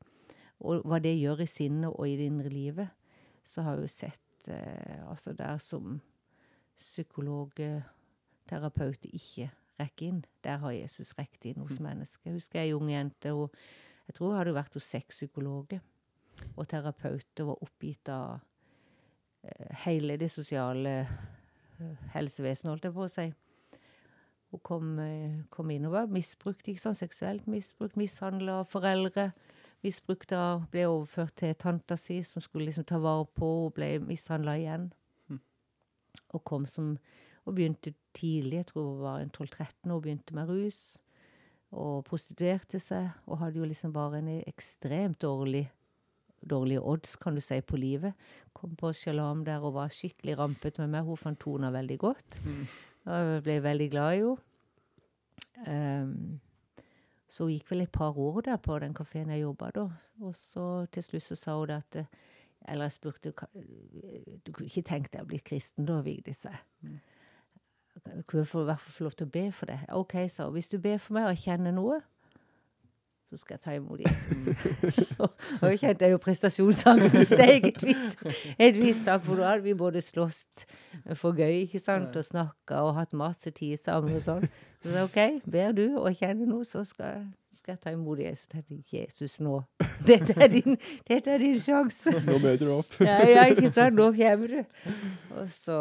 [0.66, 2.92] Og hva det gjør i sinnet og i det indre livet.
[3.46, 6.00] Så har jeg jo sett eh, altså der som
[6.76, 7.82] psykologer,
[8.48, 10.22] terapeuter ikke rekker inn.
[10.44, 12.30] Der har Jesus rekt inn hos mennesker.
[12.30, 13.52] Jeg husker ei ung jente, hun,
[14.06, 15.82] jeg tror hun hadde vært hos seks psykologer
[16.56, 18.38] og terapeuter, var oppgitt av
[19.42, 23.26] eh, hele det sosiale eh, helsevesenet, holdt jeg på å si.
[24.52, 27.00] Hun kom, eh, kom inn og var misbrukt, ikke sant?
[27.00, 29.30] seksuelt misbrukt, mishandla av foreldre.
[29.84, 33.90] Misbrukt av, ble overført til tanta si, som skulle liksom ta vare på henne, ble
[34.06, 34.88] mishandla igjen.
[36.34, 36.96] Og kom som
[37.46, 40.98] Og begynte tidlig, jeg tror hun var en 12-13 år, begynte med rus.
[41.70, 45.68] Og prostituerte seg, og hadde jo liksom bare en ekstremt dårlig
[46.50, 48.14] dårlige odds, kan du si, på livet.
[48.54, 51.06] Kom på Shalom der og var skikkelig rampet med meg.
[51.06, 52.40] Hun fant tona veldig godt.
[53.06, 54.42] Og jeg ble veldig glad i henne.
[55.66, 56.40] Um,
[57.28, 59.86] så hun gikk vel et par år der på den kafeen jeg jobba da.
[60.22, 62.18] Og så til slutt så sa hun det at
[62.68, 63.32] Eller jeg spurte
[64.46, 66.44] Du kunne ikke tenkt deg å bli kristen da, Vigdis?
[66.82, 66.98] Mm.
[68.26, 69.78] Kunne jeg i hvert fall få lov til å be for det?
[69.94, 70.56] OK, sa hun.
[70.58, 72.00] Hvis du ber for meg og kjenner noe,
[73.26, 74.44] så skal jeg ta imot Jesus.
[75.62, 78.20] og jeg kjente jo prestasjonsangsten steg et visst,
[78.54, 80.44] et visst tak, for da hadde vi både slåss
[81.18, 84.46] for gøy, ikke sant, og snakka og hatt masse tid sammen og sånn.
[84.82, 85.18] Så sa OK,
[85.50, 88.46] ber du og kjenner noe, så skal, skal jeg ta imot Jesus.
[88.52, 89.58] tenkte Jesus nå.
[90.06, 92.14] Dette er din, dette er din sjanse.
[92.22, 92.94] Nå møter du opp.
[93.02, 93.98] Ja, ja, ikke sant?
[93.98, 94.62] Nå kommer du.
[95.34, 95.80] Og så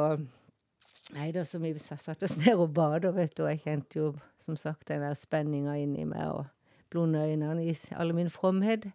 [1.13, 4.07] Nei da, så vi satte oss ned og bada, vet du, og jeg kjente jo
[4.41, 6.47] som sagt den der spenninga inni meg og
[6.89, 8.87] blonde øynene i all min fromhet.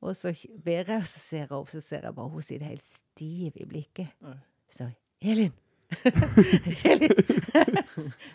[0.00, 0.32] Og så
[0.64, 3.52] ber jeg, og så ser jeg opp, så ser jeg bare hun sitter helt stiv
[3.60, 4.08] i blikket.
[4.72, 4.86] Så
[5.20, 5.52] Elin!
[6.90, 7.12] Elin!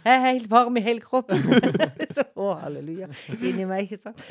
[0.05, 1.41] Jeg er helt varm i hele kroppen.
[2.15, 3.07] så, å, halleluja.
[3.39, 4.21] Inni meg, ikke sant.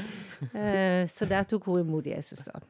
[0.52, 2.60] Eh, så der tok hun imot Jesus, da.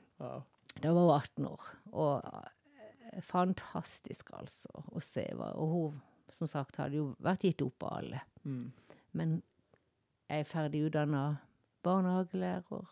[0.81, 1.69] Da var hun 18 år.
[1.93, 5.27] Og eh, fantastisk, altså, å se.
[5.37, 5.99] hva- Og hun,
[6.33, 8.23] som sagt, hadde jo vært gitt opp av alle.
[8.47, 8.71] Mm.
[9.15, 9.37] Men
[10.31, 11.27] jeg er ferdig utdanna
[11.85, 12.85] barnehagelærer.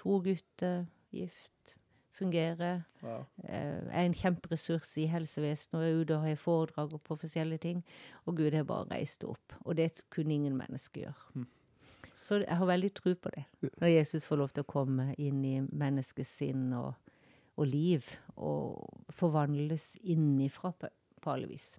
[0.00, 1.76] To gutter, gift.
[2.14, 2.84] Fungerer.
[3.02, 3.24] Wow.
[3.48, 7.84] Eh, er en kjemperessurs i helsevesenet og er ute og har foredrag på forskjellige ting.
[8.24, 9.56] Og Gud har bare reist opp.
[9.64, 11.46] Og det kunne ingen mennesker gjøre.
[12.24, 13.44] Så jeg har veldig tro på det.
[13.80, 16.94] Når Jesus får lov til å komme inn i menneskets sinn og,
[17.56, 18.06] og liv,
[18.36, 20.88] og forvandles innifra på,
[21.20, 21.74] på alle vis.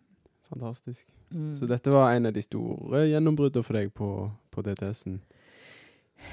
[0.49, 1.07] Fantastisk.
[1.31, 1.55] Mm.
[1.55, 4.09] Så dette var en av de store gjennombruddene for deg på,
[4.53, 5.17] på DTS-en.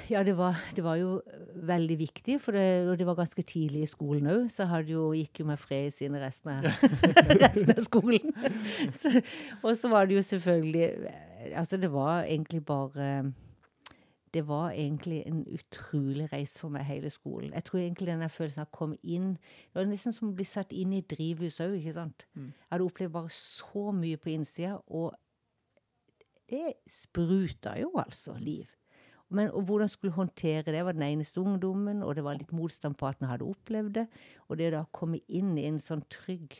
[0.09, 1.21] Ja, det var, det var jo
[1.55, 5.43] veldig viktig, det, og det var ganske tidlig i skolen òg, så hadde jo, gikk
[5.43, 6.67] jo med fred i resten av,
[7.43, 8.33] resten av skolen.
[8.99, 9.11] Så,
[9.61, 10.89] og så var det jo selvfølgelig
[11.59, 13.33] Altså, det var egentlig bare
[14.33, 17.53] Det var egentlig en utrolig reise for meg, hele skolen.
[17.53, 20.37] Jeg tror egentlig den der følelsen av å komme inn Det var nesten som å
[20.37, 22.25] bli satt inn i drivhus òg, ikke sant.
[22.35, 25.13] Jeg hadde opplevd bare så mye på innsida, og
[26.49, 28.67] det spruta jo altså liv.
[29.33, 33.07] Men hvordan skulle håndtere det, var den eneste ungdommen, og det var litt motstand på
[33.09, 34.05] at han hadde opplevd det.
[34.47, 36.59] Og det da å komme inn i en sånn trygg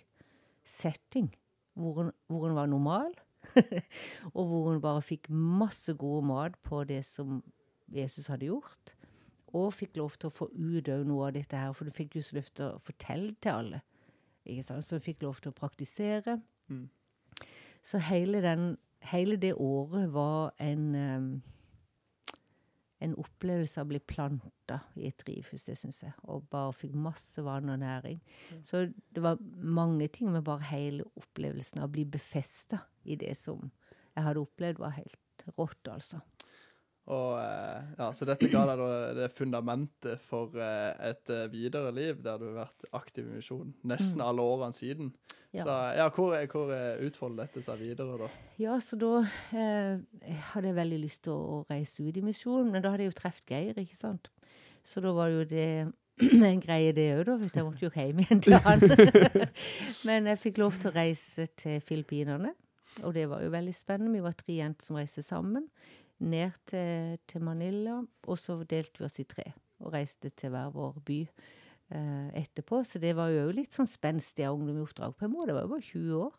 [0.66, 1.30] setting,
[1.78, 2.12] hvor en,
[2.58, 3.14] var normal,
[4.38, 7.42] og hvor en bare fikk masse god mat på det som
[7.94, 8.96] Jesus hadde gjort,
[9.54, 12.26] og fikk lov til å få ut noe av dette her, for du fikk jo
[12.26, 13.82] så lyst til å fortelle til alle,
[14.50, 16.40] ikke sant, så du fikk lov til å praktisere.
[17.84, 18.78] Så hele, den,
[19.12, 21.28] hele det året var en em,
[23.04, 26.14] en opplevelse av å bli planta i et drivhus, det syns jeg.
[26.32, 28.22] Og bare fikk masse vann og næring.
[28.66, 33.36] Så det var mange ting med bare hele opplevelsen av å bli befesta i det
[33.40, 33.72] som
[34.14, 36.22] jeg hadde opplevd, var helt rått, altså.
[37.12, 41.92] Og, eh, ja, så dette ga deg da det fundamentet for eh, et eh, videre
[41.92, 44.28] liv, der du har vært aktiv i misjon nesten Mm.
[44.30, 45.10] alle årene siden.
[45.54, 45.66] Ja.
[45.66, 46.72] Så ja, hvor, hvor
[47.06, 48.30] utfolder dette seg videre, da?
[48.58, 49.12] Ja, så da
[49.52, 50.00] eh,
[50.54, 53.20] hadde jeg veldig lyst til å, reise ut i misjonen, men da hadde jeg jo
[53.20, 54.32] truffet Geir, ikke sant.
[54.84, 55.68] Så da var jo det
[56.54, 57.36] en greie, det òg, da.
[57.42, 57.52] For.
[57.60, 58.80] Jeg måtte jo hjem igjen til han.
[60.08, 62.54] men jeg fikk lov til å reise til Filippinene,
[63.04, 64.14] og det var jo veldig spennende.
[64.14, 65.68] Vi var tre jenter som reiste sammen.
[66.24, 69.52] Ned til, til Manila, og så delte vi oss i tre
[69.84, 72.84] og reiste til hver vår by eh, etterpå.
[72.88, 75.52] Så det var jo litt sånn spenstig av ungdom i oppdrag på en måte.
[75.52, 76.38] Det var jo bare 20 år.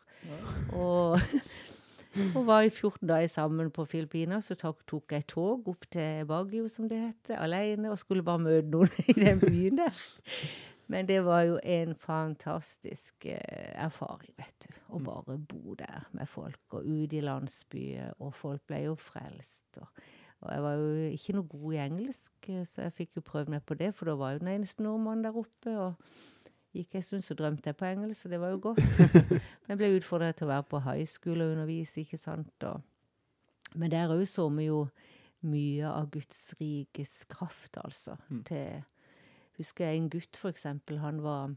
[0.80, 1.24] Og,
[2.38, 4.44] og var i 14 dager sammen på Filippiner.
[4.44, 8.44] Så tok, tok jeg tog opp til Baguio, som det heter, alene, og skulle bare
[8.46, 10.06] møte noen i den byen der.
[10.86, 14.74] Men det var jo en fantastisk eh, erfaring, vet du.
[14.92, 19.80] Å bare bo der med folk, og ute i landsbyer, og folk ble jo frelst.
[19.80, 20.04] Og,
[20.44, 23.54] og jeg var jo ikke noe god i engelsk, eh, så jeg fikk jo prøvd
[23.56, 25.72] meg på det, for da var jo den eneste nordmannen der oppe.
[25.72, 25.94] og
[26.74, 28.82] Gikk en stund, så drømte jeg på engelsk, så det var jo godt.
[29.64, 32.66] Men jeg ble utfordret til å være på high school og undervise, ikke sant.
[32.66, 32.82] Og,
[33.74, 34.84] men der òg så vi jo
[35.50, 38.14] mye av Guds rikes kraft, altså.
[38.46, 38.82] Til
[39.58, 40.98] Husker jeg en gutt, for eksempel.
[40.98, 41.54] Han var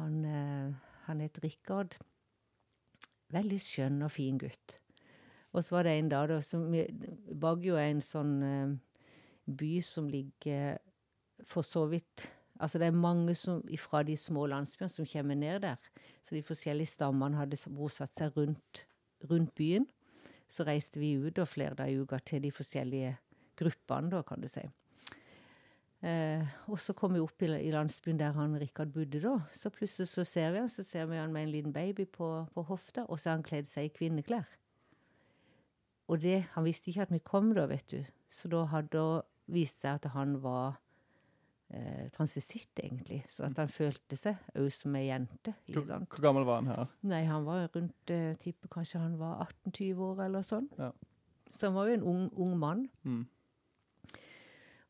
[0.00, 0.72] Han, eh,
[1.04, 1.98] han het Rikard.
[3.28, 4.78] Veldig skjønn og fin gutt.
[5.52, 6.70] Og så var det en dag da som
[7.40, 8.76] Baggio er en sånn eh,
[9.46, 10.78] by som ligger
[11.44, 15.62] for så vidt Altså det er mange som, fra de små landsbyene som kommer ned
[15.64, 15.80] der.
[16.20, 18.84] Så de forskjellige stammene hadde bosatt seg rundt,
[19.30, 19.86] rundt byen.
[20.44, 23.14] Så reiste vi ut da flere dager i uka til de forskjellige
[23.56, 24.66] gruppene, da, kan du si.
[26.00, 29.34] Eh, og så kom vi opp i, i landsbyen der han Rikard bodde, da.
[29.52, 32.30] Så plutselig så ser vi han, så ser vi han med en liten baby på,
[32.54, 34.48] på hofta, og så har han kledd seg i kvinneklær.
[36.10, 38.00] Og det, han visste ikke at vi kom da, vet du.
[38.32, 40.80] Så da hadde det vist seg at han var
[41.68, 43.20] eh, transvisitt, egentlig.
[43.30, 45.54] Så at han følte seg òg som ei jente.
[45.68, 46.96] Hvor, hvor gammel var han her?
[47.12, 50.70] Nei, han var rundt eh, tipper kanskje han var 18-20 år eller sånn.
[50.80, 50.90] Ja.
[51.52, 52.88] Så han var jo en ung, ung mann.
[53.04, 53.22] Mm.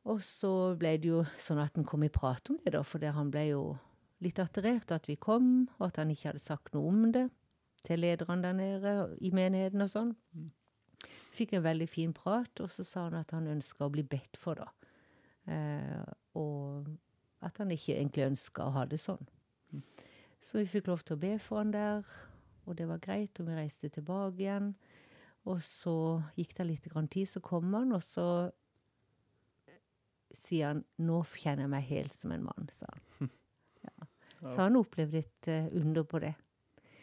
[0.08, 3.02] Og så ble det jo sånn at han kom i prat om det, da, for
[3.02, 3.64] det, han ble jo
[4.24, 7.26] litt atterert at vi kom, og at han ikke hadde sagt noe om det
[7.86, 10.14] til lederne der nede i menigheten og sånn.
[11.36, 14.36] Fikk en veldig fin prat, og så sa han at han ønska å bli bedt
[14.40, 14.90] for, da.
[15.50, 16.02] Eh,
[16.36, 16.90] og
[17.44, 19.22] at han ikke egentlig ønska å ha det sånn.
[20.40, 22.08] Så vi fikk lov til å be for han der,
[22.68, 24.74] og det var greit, og vi reiste tilbake igjen.
[25.48, 28.26] Og så gikk det litt grann tid, så kom han, og så
[30.36, 33.30] sier han 'nå kjenner jeg meg helt som en mann', sa han.
[34.40, 34.50] Ja.
[34.52, 36.34] Så han opplevde et uh, under på det.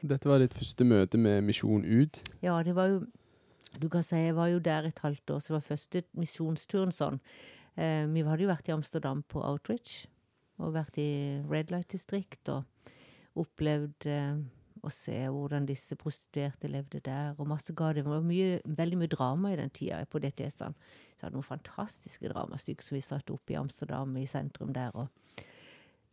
[0.01, 2.21] Dette var ditt første møte med Misjon ut.
[2.41, 3.05] Ja, det var jo
[3.81, 6.91] Du kan si jeg var jo der et halvt år, så det var første misjonsturen
[6.91, 7.19] sånn.
[7.77, 10.07] Uh, vi hadde jo vært i Amsterdam på Outreach,
[10.57, 12.63] og vært i Red Light-distrikt, og
[13.37, 14.37] opplevd eh,
[14.88, 18.06] å se hvordan disse prostituerte levde der, og masse ga det.
[18.08, 20.73] Var mye, veldig mye drama i den tida på DTS-ene.
[21.17, 24.95] Vi hadde noen fantastiske dramastykker som vi satte opp i Amsterdam, i sentrum der.
[24.95, 25.08] og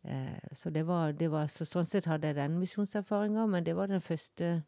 [0.03, 3.75] eh, så det var, det var så, Sånn sett hadde jeg den misjonserfaringa, men det
[3.77, 4.59] var den første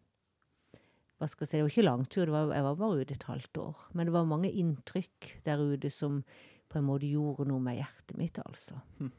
[1.17, 3.57] hva skal jeg si, Det var ikke langtur, var, jeg var bare ute et halvt
[3.57, 3.85] år.
[3.97, 6.19] Men det var mange inntrykk der ute som
[6.69, 8.77] på en måte gjorde noe med hjertet mitt, altså.
[8.99, 9.09] For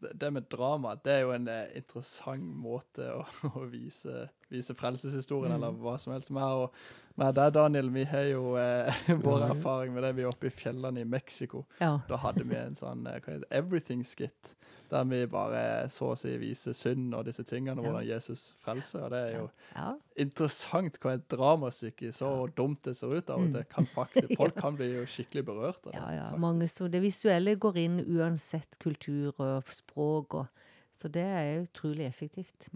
[0.00, 3.24] Det med drama, det er jo en eh, interessant måte å,
[3.58, 5.56] å vise, vise frelseshistorien, Mm.
[5.58, 6.30] eller hva som helst.
[6.34, 6.72] Meg og
[7.20, 10.14] meg der, Daniel, vi har jo eh, vår erfaring med det.
[10.16, 11.64] Vi er oppe i fjellene i Mexico.
[11.80, 11.98] Ja.
[12.08, 13.20] Da hadde vi en sånn eh,
[13.54, 14.54] everything-skit,
[14.90, 17.86] der vi bare så å si viser synd og disse tingene, Ja.
[17.88, 19.04] hvordan Jesus frelser.
[19.06, 19.86] Og det er jo ja.
[20.20, 24.58] interessant hva et dramastykke, så dumt det ser ut av og til, kan faktisk Folk
[24.60, 26.00] kan bli jo skikkelig berørt av det.
[26.00, 26.04] Mm.
[26.04, 26.36] Ja, ja.
[26.36, 30.46] Mange så Det visuelle går inn uansett kultur og språk, og,
[30.94, 32.68] så det er utrolig effektivt.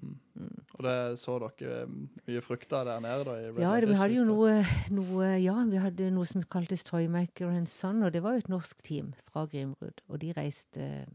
[0.75, 3.37] Og det så dere um, mye frukter der nede, da?
[3.39, 4.57] i Ja, det, vi hadde jo noe,
[4.91, 8.51] noe Ja, vi hadde noe som kaltes Toymaker and Son, og det var jo et
[8.51, 10.03] norsk team fra Grimrud.
[10.09, 11.07] Og de reiste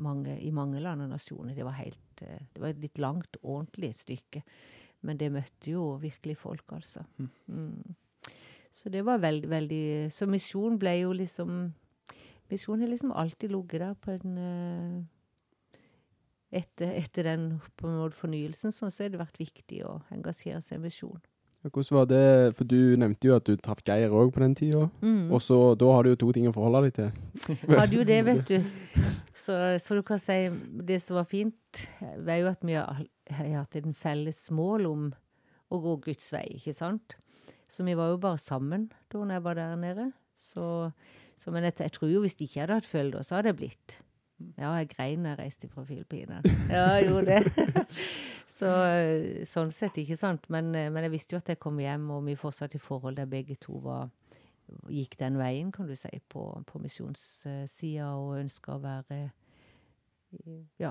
[0.00, 1.54] mange, i mange land og nasjoner.
[1.54, 4.42] Det var helt eh, Det var et litt langt, ordentlig stykke.
[5.04, 7.04] Men det møtte jo virkelig folk, altså.
[7.46, 7.94] Mm.
[8.72, 11.74] Så det var veldig, veldig Så misjon ble jo liksom
[12.50, 15.04] Misjon har liksom alltid ligget der på en eh,
[16.54, 17.46] etter, etter den
[17.82, 21.22] måte fornyelsen, så har det vært viktig å engasjere seg i misjon.
[21.64, 22.24] Hvordan var det,
[22.58, 24.82] for du nevnte jo at du traff Geir òg på den tida.
[25.00, 25.30] Mm.
[25.32, 27.46] Og så, da har du jo to ting å forholde deg til.
[27.80, 28.58] Hadde jo det, vet du.
[29.32, 30.36] Så, så du kan si
[30.86, 31.86] Det som var fint,
[32.20, 33.00] var jo at vi har
[33.32, 35.04] har hatt en felles mål om
[35.72, 37.16] å gå Guds vei, ikke sant?
[37.70, 40.08] Så vi var jo bare sammen da når jeg var der nede.
[40.36, 40.66] Så,
[41.40, 43.60] så men jeg, jeg tror jo hvis de ikke hadde hatt følge så hadde det
[43.62, 43.96] blitt.
[44.58, 46.42] Ja, jeg grein da jeg reiste fra Filippinene.
[46.74, 47.86] Ja, jeg gjorde det.
[48.58, 50.48] så eh, sånn sett, ikke sant.
[50.52, 53.20] Men, eh, men jeg visste jo at jeg kom hjem, og vi fortsatte i forhold
[53.20, 54.10] der begge to var
[54.88, 59.18] gikk den veien, kan du si, på, på misjonssida og ønska å være
[60.80, 60.90] ja,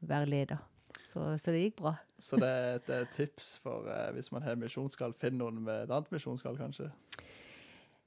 [0.00, 0.62] være leder.
[1.02, 1.94] Så, så, det gikk bra.
[2.18, 5.86] Så det er et, et tips for eh, hvis man har misjonskall, finn noen med
[5.86, 6.90] et annet misjonskall, kanskje?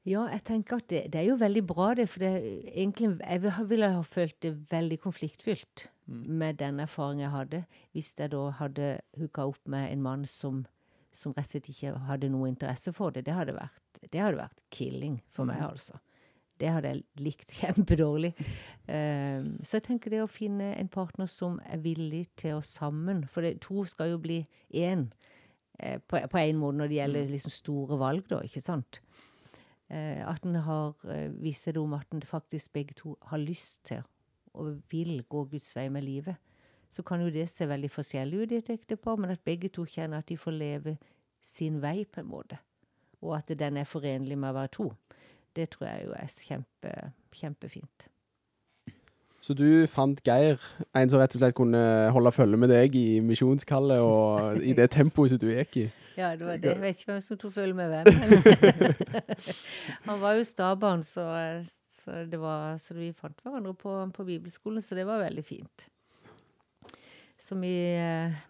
[0.06, 2.06] Ja, jeg tenker at det, det, er jo veldig bra, det.
[2.12, 2.34] For det,
[2.78, 6.24] egentlig, jeg ville ha følt det veldig konfliktfylt mm.
[6.30, 7.62] med den erfaringen jeg hadde,
[7.96, 10.62] hvis jeg da hadde hooka opp med en mann som,
[11.10, 13.26] som, rett og slett ikke hadde noe interesse for det.
[13.26, 15.72] Det hadde vært, det hadde vært killing for meg, mm.
[15.72, 16.02] altså.
[16.62, 18.36] Det hadde jeg likt kjempedårlig.
[18.86, 23.24] Um, så jeg tenker det å finne en partner som er villig til å sammen
[23.26, 25.08] For det, to skal jo bli én
[25.80, 27.34] eh, på, én en måte når det gjelder mm.
[27.40, 29.02] liksom store valg, da, ikke sant?
[29.90, 33.86] Eh, at en har eh, vist seg om at en faktisk begge to har lyst
[33.86, 34.02] til
[34.56, 36.36] og vil gå Guds vei med livet.
[36.90, 39.84] Så kan jo det se veldig forskjellig ut i et ektepar, men at begge to
[39.86, 40.98] kjenner at de får leve
[41.44, 42.58] sin vei, på en måte.
[43.22, 44.90] Og at den er forenlig med å være to.
[45.56, 46.94] Det tror jeg jo er kjempe,
[47.36, 48.08] kjempefint.
[49.42, 50.62] Så du fant Geir,
[50.96, 51.82] en som rett og slett kunne
[52.16, 55.86] holde følge med deg i misjonskallet og i det tempoet som du gikk i?
[56.16, 56.72] Ja, det var det.
[56.72, 58.08] Jeg vet ikke hvem som tok følge med hvem.
[60.08, 61.26] han var jo stabarn, så,
[61.92, 62.22] så,
[62.80, 65.88] så, vi fant hverandre på, på, bibelskolen, så det var veldig fint.
[67.38, 67.76] Så vi,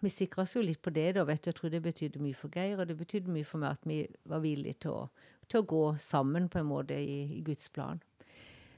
[0.00, 1.24] vi sikra oss jo litt på det, da.
[1.26, 1.50] vet du.
[1.50, 4.04] Jeg tror det betydde mye for Geir, og det betydde mye for meg at vi
[4.30, 5.08] var villige til å,
[5.50, 7.98] til å gå sammen på en måte i, i Guds plan.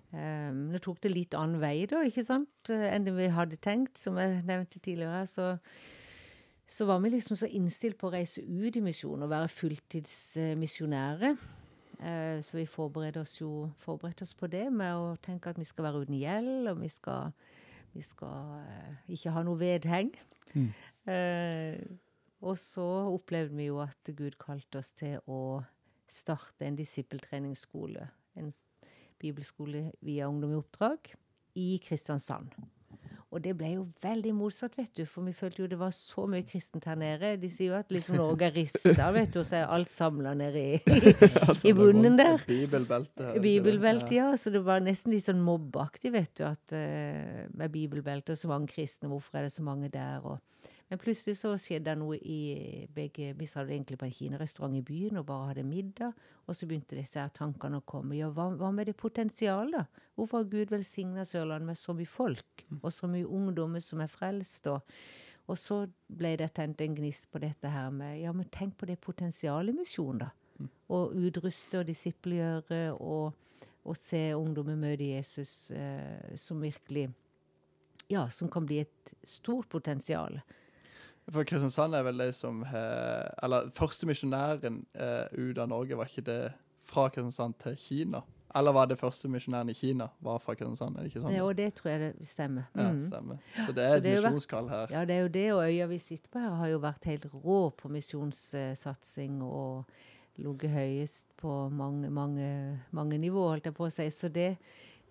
[0.08, 4.00] Um, nå tok det litt annen vei da, ikke sant, enn det vi hadde tenkt,
[4.00, 5.26] som jeg nevnte tidligere.
[5.28, 5.52] Så,
[6.68, 11.30] så var vi liksom så innstilt på å reise ut i misjon og være fulltidsmisjonære.
[11.98, 15.66] Uh, så vi forberedte oss jo forberedte oss på det med å tenke at vi
[15.66, 17.32] skal være uten gjeld, og vi skal,
[17.96, 20.12] vi skal uh, ikke ha noe vedheng.
[20.52, 20.68] Mm.
[21.08, 21.98] Uh,
[22.44, 25.64] og så opplevde vi jo at Gud kalte oss til å
[26.08, 28.06] starte en disippeltreningsskole.
[28.38, 28.52] En
[29.18, 31.14] bibelskole via Ungdom i oppdrag
[31.58, 32.52] i Kristiansand.
[33.28, 36.24] Og det ble jo veldig motsatt, vet du, for vi følte jo det var så
[36.30, 37.34] mye kristent her nede.
[37.42, 40.32] De sier jo at liksom Norge er rista, vet du, og så er alt samla
[40.38, 40.78] nede i,
[41.68, 42.40] i bunnen der.
[42.48, 43.34] Bibelbelte.
[43.44, 44.30] Bibelbelte, ja.
[44.40, 48.48] Så det var nesten litt sånn mobbaktig, vet du, at uh, med bibelbelte og så
[48.48, 50.24] mange kristne, hvorfor er det så mange der?
[50.24, 50.40] og
[50.88, 54.84] men plutselig så skjedde det noe i begge Vi satt egentlig på en kinarestaurant i
[54.84, 56.16] byen og bare hadde middag.
[56.48, 58.16] Og så begynte disse her tankene å komme.
[58.16, 60.00] Ja, hva, hva med det potensialet?
[60.16, 62.78] Hvorfor har Gud velsigna Sørlandet med så mye folk, mm.
[62.80, 64.70] og så mye ungdommer som er frelst?
[64.72, 64.80] Og,
[65.44, 68.88] og så ble det tent en gnist på dette her med Ja, men tenk på
[68.88, 70.30] det potensialet i misjon, da.
[70.56, 70.70] Mm.
[70.88, 77.10] Å utruste og disiplegjøre og, og se ungdommer møte Jesus eh, som virkelig
[78.08, 80.40] Ja, som kan bli et stort potensial.
[81.32, 86.10] For Kristiansand er vel de som har Eller første misjonæren eh, ut av Norge, var
[86.10, 86.42] ikke det
[86.88, 88.22] fra Kristiansand til Kina?
[88.56, 90.96] Eller var det første misjonæren i Kina var fra Kristiansand?
[90.96, 91.34] er det ikke sånn?
[91.36, 92.68] Ja, og det tror jeg det stemmer.
[92.72, 92.84] Mm.
[92.84, 93.40] Ja, stemmer.
[93.58, 94.94] Så det er et misjonskall her.
[94.94, 97.26] Ja, det er jo det, og øya vi sitter på her har jo vært helt
[97.34, 99.90] rå på misjonssatsing og
[100.38, 102.48] ligget høyest på mange, mange,
[102.94, 104.08] mange nivå, holdt jeg på å si.
[104.14, 104.54] Så det,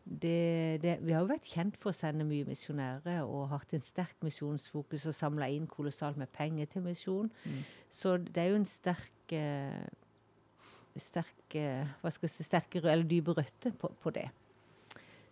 [0.07, 3.83] det, det, vi har jo vært kjent for å sende mye misjonærer og hatt en
[3.83, 7.31] sterk misjonsfokus og samla inn kolossalt med penger til misjon.
[7.43, 7.63] Mm.
[7.91, 9.87] Så det er jo en sterk eh,
[11.01, 11.57] sterk,
[12.01, 14.27] hva skal jeg si, sterke eller dype røtter på, på, det.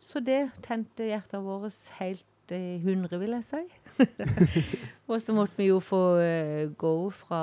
[0.01, 3.63] Så det tente hjertet vårt helt i eh, 100, vil jeg si.
[5.09, 7.39] og så måtte vi jo få uh, go fra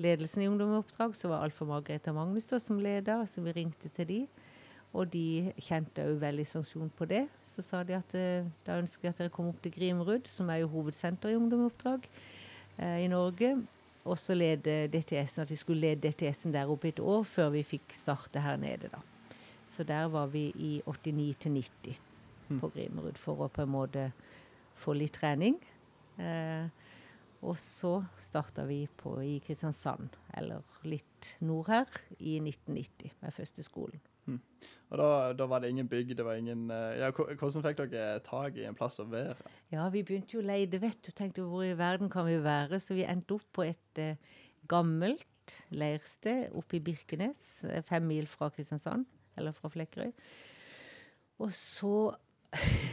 [0.00, 4.08] ledelsen i Ungdomoppdrag, så var Alfa Margrethe Magnus da, som leder, så vi ringte til
[4.08, 4.20] de.
[4.92, 7.22] Og de kjente òg veldig sanksjon på det.
[7.48, 10.50] Så sa de at eh, da ønsker vi at dere kommer opp til Grimrud, som
[10.52, 12.04] er jo hovedsenter i Ungdomoppdrag
[12.76, 13.54] eh, i Norge.
[14.04, 17.64] Og så lede DTS-en, at vi skulle lede DTS-en der oppe et år før vi
[17.64, 19.00] fikk starte her nede, da.
[19.66, 21.98] Så der var vi i 89 til 90
[22.48, 22.60] mm.
[22.60, 24.10] på Grimrud for å på en måte
[24.76, 25.56] få litt trening.
[26.20, 26.66] Eh,
[27.42, 33.64] og så starta vi på, i Kristiansand, eller litt nord her, i 1990 med første
[33.66, 34.02] skolen.
[34.26, 34.38] Hmm.
[34.92, 38.20] Og da, da, var det ingen bygg, det var ingen eh, ja, Hvordan fikk dere
[38.22, 39.34] tak i en plass å være?
[39.72, 41.10] Ja, vi begynte jo å leide, vet du.
[41.16, 42.80] Tenkte hvor i verden kan vi være?
[42.82, 44.20] Så vi endte opp på et eh,
[44.70, 50.12] gammelt leirsted oppe i Birkenes, eh, fem mil fra Kristiansand, eller fra Flekkerøy.
[51.42, 52.12] Og så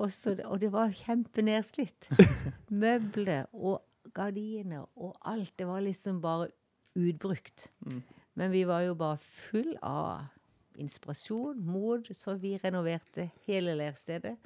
[0.00, 2.08] og, så, og det var kjempenedslitt.
[2.82, 3.84] Møbler og
[4.16, 5.52] gardiner og alt.
[5.58, 6.48] Det var liksom bare
[6.98, 7.68] utbrukt.
[7.86, 8.02] Mm.
[8.34, 10.30] Men vi var jo bare full av
[10.78, 14.36] inspirasjon, mot, så vi renoverte hele leirstedet.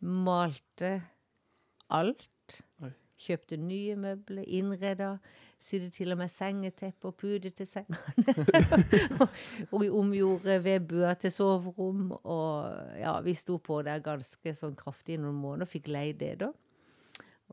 [0.00, 0.94] Malte
[1.90, 2.62] alt.
[2.84, 2.94] Oi.
[3.18, 5.16] Kjøpte nye møbler, innreda.
[5.58, 7.98] Sydde til og med sengeteppe og pude til sengene.
[9.72, 12.12] og vi omgjorde vedbua til soverom.
[12.20, 16.36] Og ja, vi sto på der ganske sånn kraftig i noen måneder, fikk leid det,
[16.44, 16.52] da.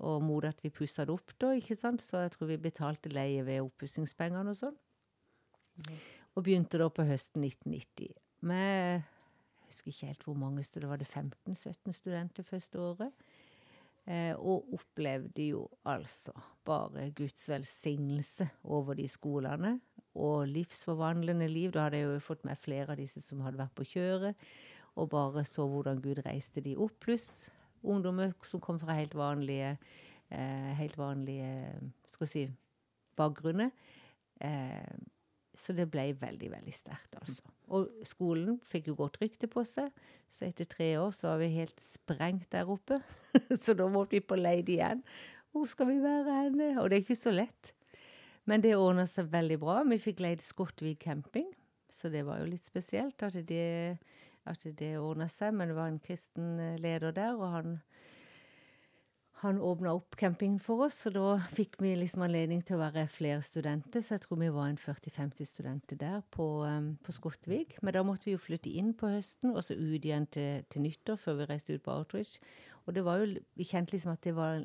[0.06, 2.04] Og mot at vi pussa det opp, da, ikke sant.
[2.06, 4.78] Så jeg tror vi betalte leie ved oppussingspengene og sånn.
[6.36, 8.14] Og begynte da på høsten 1990.
[8.46, 9.02] Med
[9.66, 13.26] jeg husker ikke helt hvor mange studenter, var det 15-17 studenter første året?
[14.06, 19.80] Eh, og opplevde jo altså bare Guds velsignelse over de skolene.
[20.16, 21.72] Og livsforvandlende liv.
[21.74, 24.48] Da hadde jeg jo fått med flere av disse som hadde vært på kjøret.
[24.96, 27.50] Og bare så hvordan Gud reiste de opp, pluss
[27.86, 29.76] ungdommer som kom fra helt vanlige
[30.30, 31.50] eh, helt vanlige
[32.10, 32.46] skal vi si,
[33.18, 33.72] bakgrunner.
[34.42, 34.96] Eh,
[35.56, 37.54] så det ble veldig, veldig sterkt, altså.
[37.74, 39.90] Og skolen fikk jo godt rykte på seg,
[40.30, 43.00] så etter tre år så var vi helt sprengt der oppe.
[43.64, 45.02] så da måtte vi på leid igjen.
[45.56, 46.74] Hvor skal vi være henne?
[46.82, 47.72] Og det er ikke så lett.
[48.46, 49.80] Men det ordna seg veldig bra.
[49.88, 51.48] Vi fikk leid Skottvik camping,
[51.90, 53.98] så det var jo litt spesielt at det,
[54.46, 55.56] at det ordna seg.
[55.56, 57.78] Men det var en kristen leder der, og han
[59.46, 63.06] han åpna opp campingen for oss, og da fikk vi liksom anledning til å være
[63.12, 64.02] flere studenter.
[64.02, 67.78] Så jeg tror vi var en 40-50 studenter der på, um, på Skottvik.
[67.86, 70.86] Men da måtte vi jo flytte inn på høsten, og så ut igjen til, til
[70.86, 72.40] nyttår før vi reiste ut på Outreach.
[72.86, 74.64] Og det var jo Vi kjente liksom at det var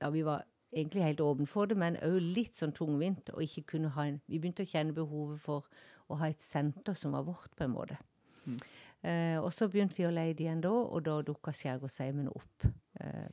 [0.00, 3.64] Ja, vi var egentlig helt åpne for det, men òg litt sånn tungvint å ikke
[3.74, 5.66] kunne ha en Vi begynte å kjenne behovet for
[6.08, 7.96] å ha et senter som var vårt, på en måte.
[8.44, 8.58] Mm.
[9.02, 12.68] Eh, og så begynte vi å leie igjen da, og da dukka Skjærgårdsheimen opp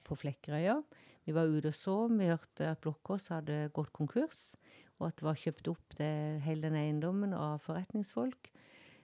[0.04, 0.80] på Flekkerøya.
[1.24, 1.96] Vi var ute og så.
[2.12, 4.56] Vi hørte at Blokkås hadde gått konkurs,
[5.00, 8.52] og at det var kjøpt opp det, hele den eiendommen av forretningsfolk.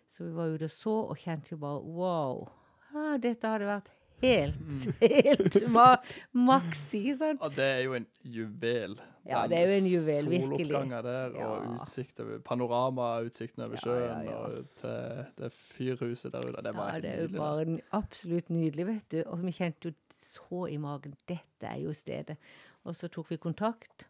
[0.09, 2.43] Så vi var ute og så, og kjente jo bare wow.
[2.89, 3.91] Ah, dette hadde vært
[4.21, 4.93] helt, mm.
[5.01, 5.87] helt ma
[6.35, 7.03] maxi.
[7.17, 7.39] Sånn.
[7.45, 8.97] Og det er jo en juvel.
[9.29, 10.65] Ja, det er jo en juvel, virkelig.
[10.65, 11.47] Soloppganger der, ja.
[11.47, 16.63] og utsikt over panoramautsikten over sjøen, ja, ja, og til det fyrhuset der ute.
[16.65, 19.19] Det var ja, det er jo bare absolutt nydelig, vet du.
[19.27, 22.39] Og vi kjente jo så i magen dette er jo stedet.
[22.87, 24.07] Og så tok vi kontakt.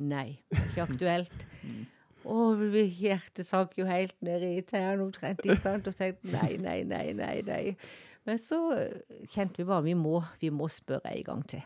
[0.00, 1.44] Nei, ikke aktuelt.
[1.66, 1.82] mm.
[2.32, 5.42] Og hjertet sank jo helt ned i tærne omtrent.
[5.44, 5.88] ikke sant?
[5.90, 7.36] Og tenkte nei, nei, nei, nei.
[7.46, 7.64] nei.
[8.28, 8.58] Men så
[9.30, 11.64] kjente vi bare vi må, vi må spørre en gang til.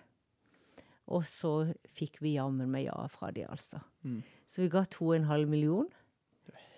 [1.07, 1.53] Og så
[1.95, 3.79] fikk vi jammen meg ja fra de, altså.
[4.03, 4.23] Mm.
[4.47, 5.89] Så vi ga to og en halv million.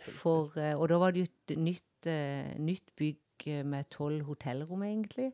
[0.08, 4.82] For, eh, og da var det jo et nytt, uh, nytt bygg med tolv hotellrom,
[4.82, 5.30] egentlig.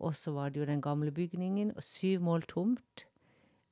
[0.00, 3.06] Og så var det jo den gamle bygningen, og syv mål tomt.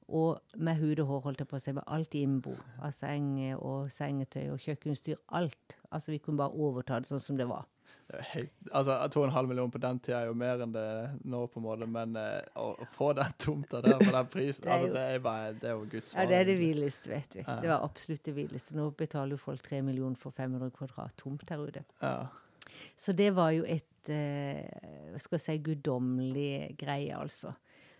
[0.09, 2.54] Og med hud og hår, holdt jeg på å si, med alt innbo.
[2.80, 5.20] Av seng og sengetøy og kjøkkenutstyr.
[5.36, 5.76] Alt.
[5.90, 7.68] Altså, vi kunne bare overta det sånn som det var.
[8.09, 10.84] Helt, altså, To og en halv million på den tida er jo mer enn det
[11.28, 14.64] nå, på en måte, men uh, å, å, få den tomta der for den prisen,
[14.64, 16.24] det er, altså, det er, bare, det er jo Guds svar.
[16.24, 17.42] Ja, det er det villeste, vet du.
[17.42, 17.59] Ja.
[17.61, 18.78] Det var absolutt det villeste.
[18.78, 21.84] Nå betaler jo folk 3 millioner for 500 kvadrat tomt her ute.
[22.00, 22.16] Ja.
[22.96, 27.52] Så det var jo et uh, skal jeg si, guddommelig greie, altså.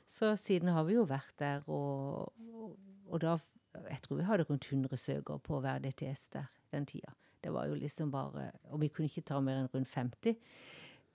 [0.09, 2.77] Så siden har vi jo vært der, og, og,
[3.13, 3.37] og da
[3.93, 7.13] Jeg tror vi hadde rundt 100 søkere på hver DTS der den tida.
[7.45, 10.37] Det var jo liksom bare Og vi kunne ikke ta mer enn rundt 50.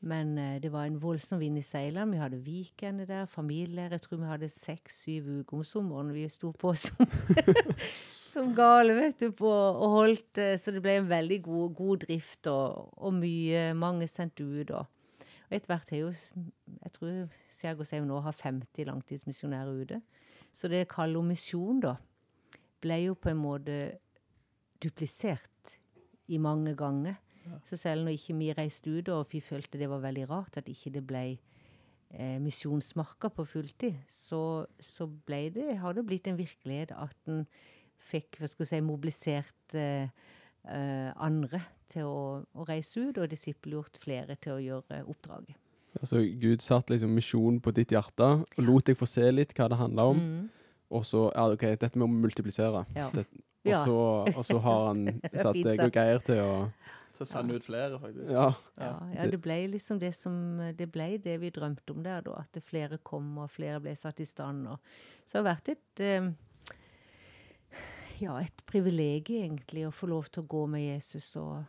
[0.04, 2.12] Men uh, det var en voldsom vind i seilene.
[2.12, 3.92] Vi hadde weekender der, familier.
[3.92, 7.08] Jeg tror vi hadde seks-syv uker om sommeren vi sto på som,
[8.34, 12.04] som gale, vet du, på, og holdt uh, Så det ble en veldig god, god
[12.04, 14.74] drift og, og, mye Mange sendte ut.
[14.76, 17.14] Og, og etter hvert har jo Jeg tror
[17.54, 20.02] Skjærgårdshaugen nå har 50 langtidsmisjonærer ute.
[20.54, 21.96] Så det kallet om misjon, da,
[22.84, 23.78] ble jo på en måte
[24.84, 25.78] duplisert
[26.28, 27.18] i mange ganger.
[27.44, 27.58] Ja.
[27.68, 30.70] Så selv når ikke vi reiste ut, og vi følte det var veldig rart at
[30.72, 36.40] ikke det ble eh, misjonsmarka på fulltid, så, så ble det, har det blitt en
[36.40, 37.44] virkelighet at en
[38.04, 40.08] fikk hva skal jeg si, mobilisert eh,
[40.68, 41.62] eh, andre
[41.92, 45.60] til å, å, reise ut, og disippelgjort flere til å gjøre oppdraget.
[46.00, 49.68] Altså Gud satt liksom misjon på ditt hjerte og lot deg få se litt hva
[49.70, 50.22] det handla om.
[50.24, 50.46] Mm.
[50.94, 52.84] Og så ja, OK, dette med å multiplisere.
[52.98, 53.10] Ja.
[53.14, 53.28] Det,
[53.64, 53.98] og, så,
[54.34, 55.04] og så har han
[55.44, 56.54] satt deg og Geir til å
[57.14, 58.32] Så sende ut flere, faktisk.
[58.34, 58.48] Ja.
[58.80, 59.28] Ja, ja.
[59.30, 60.36] det ble liksom det som
[60.78, 62.42] Det ble det vi drømte om der, da.
[62.42, 64.66] At flere kom, og flere ble satt i stand.
[64.74, 64.82] Og,
[65.24, 66.32] så det har vært et eh,
[68.24, 71.30] Ja, et privilegium, egentlig, å få lov til å gå med Jesus.
[71.40, 71.64] Og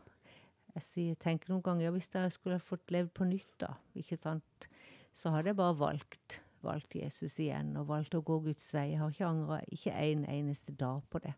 [0.74, 4.68] jeg tenker noen ganger ja, hvis jeg skulle fått levd på nytt, da, ikke sant,
[5.14, 8.90] så hadde jeg bare valgt valgt Jesus igjen og valgt å gå Guds vei.
[8.92, 11.34] Jeg har ikke angra ikke en eneste dag på det.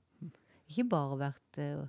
[0.66, 1.86] Ikke bare vært uh,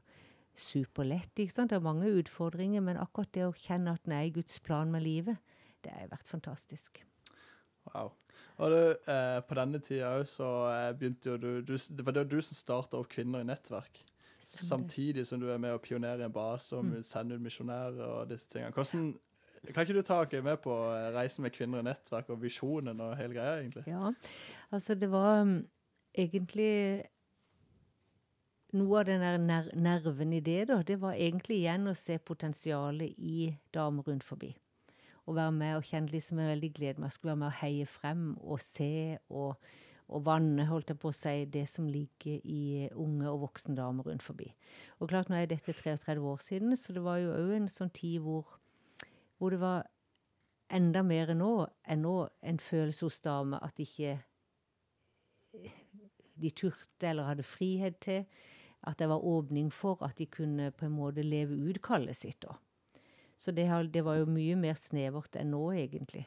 [0.58, 1.34] superlett.
[1.38, 1.70] ikke sant?
[1.72, 4.92] Det er mange utfordringer, men akkurat det å kjenne at den er i Guds plan
[4.92, 5.38] med livet,
[5.86, 7.04] det har vært fantastisk.
[7.94, 8.12] Wow.
[8.58, 8.80] Og du,
[9.14, 12.42] eh, på denne tida òg så eh, begynte jo du, du Det var det du
[12.42, 14.02] som starta opp Kvinner i nettverk.
[14.48, 17.04] Samtidig som du er med og pionerer i en base og Mm.
[17.04, 18.72] sende ut misjonærer og disse tingene.
[18.74, 19.18] Hvordan,
[19.74, 23.02] kan ikke du ta oss med på eh, reisen med Kvinner i nettverk og visjonen
[23.02, 23.84] og hele greia, egentlig?
[23.88, 24.12] Ja,
[24.72, 25.68] altså det var um,
[26.16, 27.04] egentlig
[28.78, 32.18] Noe av den der ner nerven i det, da, det var egentlig igjen å se
[32.20, 34.52] potensialet i damer rundt forbi.
[35.28, 37.88] Å være med og kjenne liksom en veldig glede å skulle være med og heie
[37.90, 39.58] frem og se og,
[40.08, 44.08] og vanne, holdt jeg på å si, det som ligger i unge og voksne damer
[44.08, 44.48] rundt forbi.
[45.00, 47.92] Og klart, nå er dette 33 år siden, så det var jo òg en sånn
[47.96, 48.60] tid hvor,
[49.40, 49.88] hvor det var
[50.74, 51.54] enda mer enn nå,
[51.88, 54.20] enn nå en følelse hos damer at ikke
[56.38, 58.26] de turte eller hadde frihet til.
[58.88, 62.40] At det var åpning for at de kunne på en måte leve ut kallet sitt.
[62.42, 62.56] da.
[63.38, 66.26] Så det, det var jo mye mer snevert enn nå, egentlig.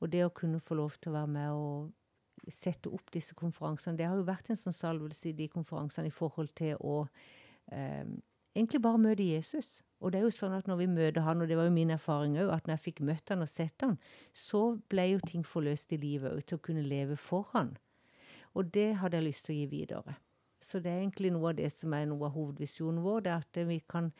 [0.00, 3.98] Og det å kunne få lov til å være med og sette opp disse konferansene
[3.98, 7.02] Det har jo vært en sånn salvelse i de konferansene i forhold til å
[7.68, 8.08] eh,
[8.54, 9.82] egentlig bare møte Jesus.
[10.00, 11.92] Og det er jo sånn at når vi møter han, og det var jo min
[11.92, 13.98] erfaring òg, at når jeg fikk møtt han og sett han,
[14.32, 17.76] så ble jo ting forløst i livet òg, til å kunne leve for han.
[18.56, 20.16] Og det hadde jeg lyst til å gi videre.
[20.60, 23.44] Så det er egentlig noe av det som er noe av hovedvisjonen vår, det er
[23.46, 24.10] at vi kan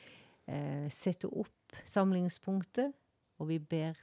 [0.48, 2.94] eh, sette opp samlingspunktet,
[3.40, 3.98] og vi ber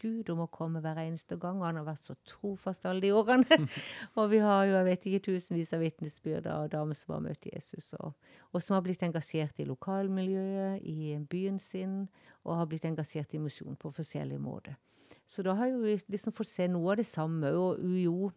[0.00, 3.58] Gud om å komme hver eneste gang, han har vært så trofast alle de årene.
[4.18, 7.48] og vi har jo, jeg vet ikke, tusenvis av vitnesbyrd av damer som har møtt
[7.48, 8.16] Jesus, og,
[8.50, 12.02] og som har blitt engasjert i lokalmiljøet, i byen sin,
[12.44, 14.76] og har blitt engasjert i misjon på forskjellige måter.
[15.24, 18.32] Så da har jo vi liksom fått se noe av det samme, og UiO,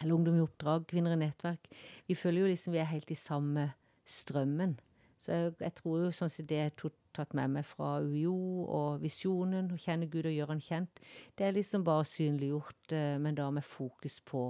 [0.00, 1.68] eller Ungdom i oppdrag, Kvinner i nettverk,
[2.08, 3.68] vi føler jo liksom vi er helt i samme
[4.08, 4.78] strømmen.
[5.22, 8.64] Så jeg, jeg tror jo sånn som det jeg har tatt med meg fra UiO
[8.64, 11.02] og visjonen, å kjenne Gud og gjøre han kjent,
[11.38, 14.48] det er liksom bare synliggjort, eh, men da med fokus på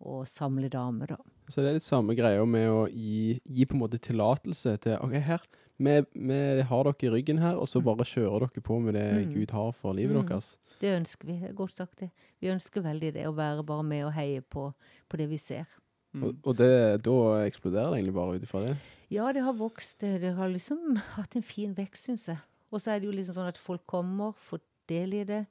[0.00, 1.29] å samle damer, da.
[1.50, 4.96] Så det er litt samme greia med å gi, gi på en måte tillatelse til
[5.02, 5.42] OK, her
[5.80, 6.38] vi, vi
[6.68, 9.32] har dere i ryggen her, og så bare kjører dere på med det Mm.
[9.34, 10.26] Gud har for livet Mm.
[10.28, 10.58] deres.
[10.80, 11.38] Det ønsker vi.
[11.56, 12.10] Godt sagt, det.
[12.40, 14.72] Vi ønsker veldig det, å være bare med og heie på,
[15.08, 15.64] på det vi ser.
[16.12, 16.24] Mm.
[16.24, 18.76] Og, og det, da eksploderer det egentlig bare ut ifra det.
[19.10, 20.00] Ja, det har vokst.
[20.00, 22.38] Det, det har liksom hatt en fin vekst, syns jeg.
[22.70, 25.46] Og så er det jo liksom sånn at folk kommer, får del i det,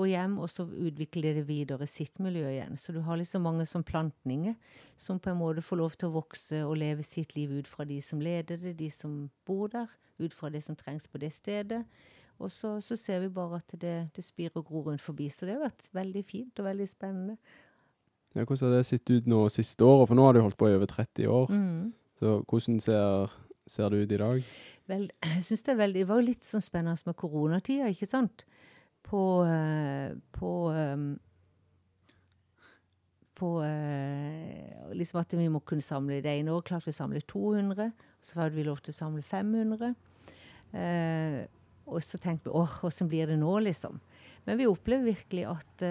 [0.00, 2.78] går hjem, og så utvikler det videre sitt miljø igjen.
[2.80, 4.56] Så du har liksom mange som plantninger
[5.00, 7.86] som på en måte får lov til å vokse og leve sitt liv ut fra
[7.88, 11.32] de som leder det, de som bor der, ut fra det som trengs på det
[11.36, 11.84] stedet.
[12.40, 15.28] Og så, så ser vi bare at det, det spirer og gror rundt forbi.
[15.28, 17.36] Så det har vært veldig fint og veldig spennende.
[18.34, 20.08] Ja, hvordan har det sett ut nå siste året?
[20.08, 21.52] For nå har du holdt på i over 30 år.
[21.52, 21.90] Mm.
[22.20, 23.34] Så hvordan ser,
[23.68, 24.52] ser det ut i dag?
[24.88, 28.08] Vel, jeg synes det er veldig Det var jo litt sånn spennende med koronatida, ikke
[28.08, 28.46] sant?
[29.02, 31.18] På eh, På ehm,
[33.34, 37.22] På eh, Liksom at vi må kunne samle det ene året klarte vi å samle
[37.24, 39.94] 200, så hadde vi lov til å samle 500.
[40.76, 41.36] Eh,
[41.86, 44.00] og så tenkte vi åh, åssen blir det nå, liksom?
[44.44, 45.82] Men vi opplever virkelig at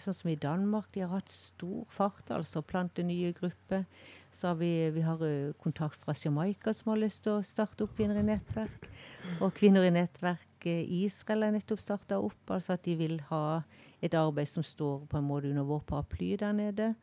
[0.00, 3.84] sånn som i Danmark, de har hatt stor fart, altså plante nye grupper.
[4.32, 5.22] Så har vi, vi har
[5.60, 8.88] kontakt fra Jamaica som har lyst til å starte opp Kvinner i nettverk.
[9.42, 12.50] Og Kvinner i nettverk Israel er nettopp starta opp.
[12.50, 13.60] Altså at de vil ha
[14.02, 16.94] et arbeid som står på en måte under vår paraply der nede.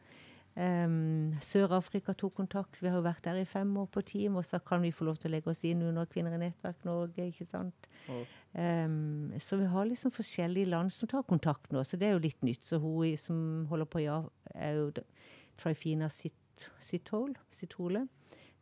[0.56, 2.80] Um, Sør-Afrika tok kontakt.
[2.82, 5.04] Vi har jo vært der i fem år på team, og så kan vi få
[5.04, 7.88] lov til å legge oss inn under Kvinner i nettverk Norge, ikke sant.
[8.10, 8.26] Og,
[8.56, 12.22] Um, så vi har liksom forskjellige land som tar kontakt nå, så det er jo
[12.24, 12.64] litt nytt.
[12.64, 14.22] Så hun som holder på, ja,
[14.56, 14.86] er jo
[15.60, 17.36] Trifina Sit- Sithole.
[17.52, 18.06] Sithole.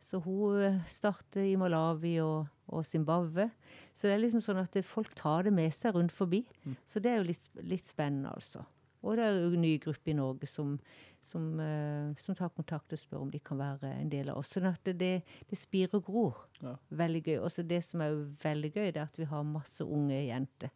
[0.02, 3.50] Så hun eh, starter i Malawi og, og Zimbabwe.
[3.92, 6.44] Så det er liksom sånn at folk tar det med seg rundt forbi.
[6.86, 8.64] Så det er jo litt, litt spennende, altså.
[9.04, 10.78] Og det er jo en ny gruppe i Norge som,
[11.20, 14.54] som, uh, som tar kontakt og spør om de kan være en del av oss.
[14.56, 15.12] Sånn at det, det,
[15.50, 16.40] det spirer og gror.
[16.64, 16.76] Ja.
[17.04, 17.36] Veldig gøy.
[17.42, 20.22] Og så det som er jo veldig gøy, det er at vi har masse unge
[20.24, 20.72] jenter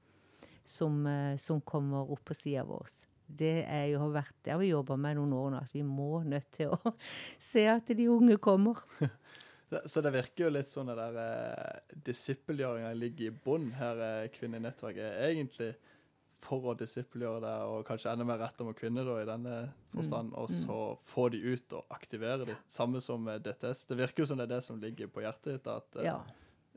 [0.69, 3.01] som, uh, som kommer opp på sida vår.
[3.29, 5.85] Det er jo, har vært, det har vi jobba med noen år nå, at vi
[5.85, 6.95] må nødt til å
[7.51, 8.85] se at de unge kommer.
[9.85, 14.29] så det virker jo litt sånn det der eh, disippelgjøringa ligger i bånn her, eh,
[14.33, 15.05] Kvinner i nettverket.
[15.13, 15.75] er Egentlig
[16.39, 19.55] for å disippelgjøre det, og kanskje enda mer retta mot kvinner da, i denne
[19.91, 20.77] forstand, og så
[21.11, 22.55] få de ut og aktivere de.
[22.71, 23.85] Samme som DTS.
[23.91, 26.21] Det virker jo som det er det som ligger på hjertet ditt, at eh, Ja.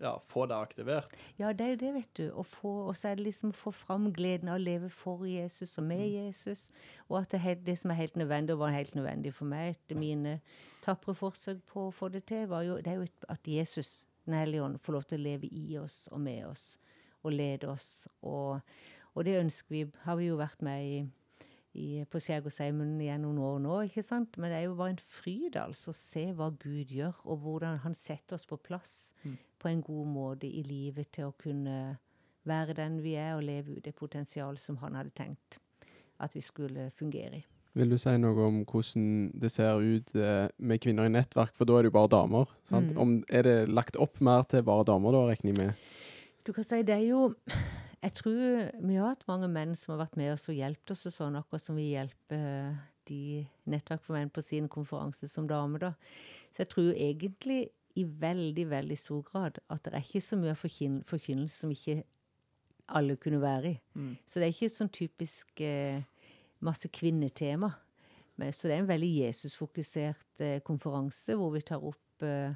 [0.01, 1.13] Ja, få det aktivert.
[1.37, 2.23] Ja, det er jo det, vet du.
[2.33, 5.77] Å få, og så er det liksom få fram gleden av å leve for Jesus
[5.77, 6.69] og med Jesus.
[7.07, 9.99] Og at det, det som er helt nødvendig, og var helt nødvendig for meg etter
[9.99, 10.39] mine
[10.81, 14.35] tapre forsøk på å få det til, var jo, det er jo at Jesus Den
[14.37, 16.65] hellige ånd får lov til å leve i oss og med oss
[17.25, 18.07] og lede oss.
[18.21, 18.59] Og,
[19.15, 19.81] og det ønsker vi.
[20.05, 20.99] Har vi jo vært med i,
[21.74, 24.36] i på Skjærgårdsheimen gjennom noen år nå, ikke sant?
[24.38, 27.78] Men det er jo bare en fryd, altså, å se hva Gud gjør, og hvordan
[27.86, 29.38] han setter oss på plass Mm.
[29.59, 31.97] på en god måte i livet til å kunne
[32.45, 35.59] være den vi er, og leve ut det potensial som han hadde tenkt
[36.19, 37.45] at vi skulle fungere i.
[37.74, 41.63] Vil du si noe om hvordan det ser ut eh, med kvinner i nettverk, for
[41.65, 42.49] da er det jo bare damer?
[42.67, 42.91] sant?
[42.91, 42.97] Mm.
[42.99, 45.74] Om, er det lagt opp mer til bare damer, da, regner jeg med?
[46.43, 47.30] Du kan si det er jo
[48.01, 51.05] Jeg tror vi har hatt mange menn som har vært med oss og hjulpet oss
[51.09, 52.73] og sånn, akkurat som vi hjelper
[53.09, 55.93] de nettverk for menn på sin konferanse som dame, da.
[56.49, 57.59] Så jeg tror egentlig
[57.99, 62.01] i veldig, veldig stor grad at det er ikke så mye forkyn- forkynnelse som ikke
[62.91, 63.77] alle kunne være i.
[63.93, 64.15] Mm.
[64.25, 66.01] Så det er ikke et sånn typisk eh,
[66.65, 67.69] masse kvinnetema.
[68.39, 72.55] Men, så det er en veldig Jesusfokusert eh, konferanse hvor vi tar opp eh,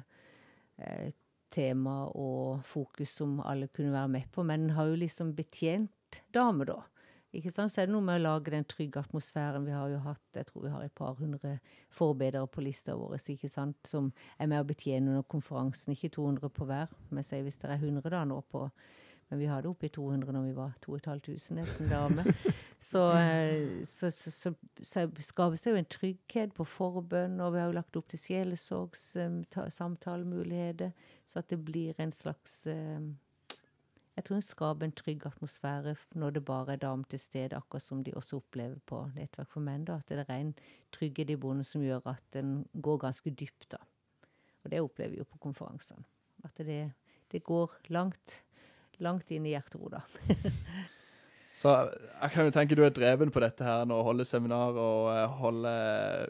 [0.80, 1.08] eh,
[1.52, 4.44] tema og fokus som alle kunne være med på.
[4.46, 6.82] Men den har jo liksom betjent damer, da.
[7.36, 7.72] Ikke sant?
[7.72, 9.66] Så er det noe med å lage den trygge atmosfæren.
[9.66, 11.58] Vi har jo hatt jeg tror vi har et par hundre
[11.92, 13.76] forbedere på lista vår ikke sant?
[13.84, 15.92] som er med å betjene under konferansen.
[15.92, 18.68] Ikke 200 på hver, men sier hvis det er 100 da nå på
[19.28, 22.28] Men vi hadde oppi 200 når vi var 2500 nesten damer.
[22.86, 27.58] Så, eh, så, så, så, så skapes det jo en trygghet på forbønn, og vi
[27.58, 30.90] har jo lagt opp til sjelesorgssamtalemuligheter,
[31.26, 33.02] så at det blir en slags eh,
[34.16, 37.82] Jeg tror det skaper en trygg atmosfære når det bare er damer til stede, akkurat
[37.82, 39.84] som de også opplever på Nettverk for menn.
[39.84, 40.54] da, At det er en
[40.94, 43.72] trygghet i bonden som gjør at den går ganske dypt.
[43.72, 43.76] da.
[44.64, 46.04] Og det opplever vi jo på konferansene.
[46.44, 46.92] At det,
[47.32, 48.44] det går langt,
[48.98, 50.00] langt inn i hjerteroda.
[51.56, 55.06] Så jeg kan jo tenke du er dreven på dette her nå, holde seminar og
[55.14, 55.72] eh, holde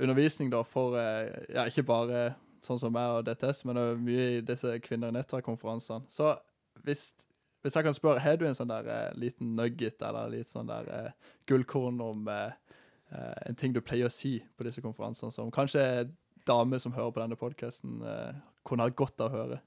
[0.05, 2.21] undervisning da, for eh, ja, ikke bare
[2.63, 6.07] sånn som meg og DTS, men også mye i disse kvinner i nettverk-konferansene.
[6.11, 6.31] Så
[6.87, 7.09] hvis,
[7.65, 10.71] hvis jeg kan spørre, har du en sånn der eh, liten nugget eller litt sånn
[10.71, 12.77] der eh, gullkorn om eh,
[13.11, 16.07] eh, en ting du pleier å si på disse konferansene, som kanskje
[16.47, 19.61] damer som hører på denne podkasten, eh, kunne ha godt av å høre?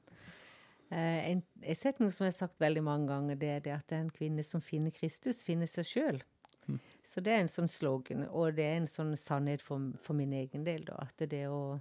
[0.90, 3.64] Eh, en, jeg har sett noe som jeg har sagt veldig mange ganger, det er
[3.66, 6.22] det at en kvinne som finner Kristus, finner seg sjøl.
[6.66, 6.80] Mm.
[7.06, 10.34] Så det er en sånn slogan, og det er en sånn sannhet for, for min
[10.34, 11.04] egen del, da.
[11.06, 11.80] At det å,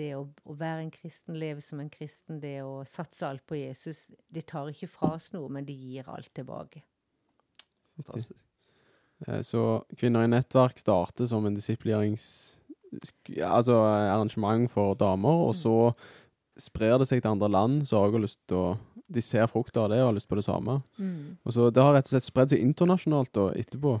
[0.00, 3.60] det å, å være en kristen, leve som en kristen, det å satse alt på
[3.60, 6.84] Jesus, det tar ikke fra oss noe, men det gir alt tilbake.
[8.00, 8.38] Fantastisk.
[9.26, 12.56] Eh, Så Kvinner i nettverk starter som en disiplinærings...
[13.46, 15.92] Altså arrangement for damer, og så
[16.62, 18.70] sprer det seg til andre land, så har jeg også lyst til å
[19.10, 20.76] De ser frukter av det og har lyst på det samme.
[21.42, 23.96] Og så Det har rett og slett spredd seg internasjonalt da, etterpå.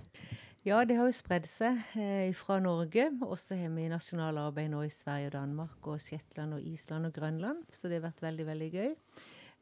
[0.62, 3.08] Ja, det har jo spredd seg eh, fra Norge.
[3.24, 7.14] Og så har vi nasjonalarbeid nå i Sverige og Danmark og Shetland og Island og
[7.16, 7.64] Grønland.
[7.72, 8.92] Så det har vært veldig, veldig gøy.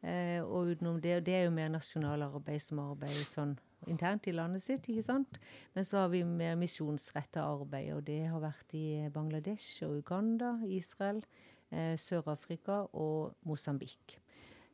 [0.02, 3.56] Eh, og utenom det, og det er jo mer nasjonalarbeid som arbeider sånn
[3.90, 5.38] internt i landet sitt, ikke sant.
[5.74, 10.56] Men så har vi mer misjonsretta arbeid, og det har vært i Bangladesh og Uganda,
[10.66, 11.22] Israel,
[11.70, 14.18] Sør-Afrika og Mosambik.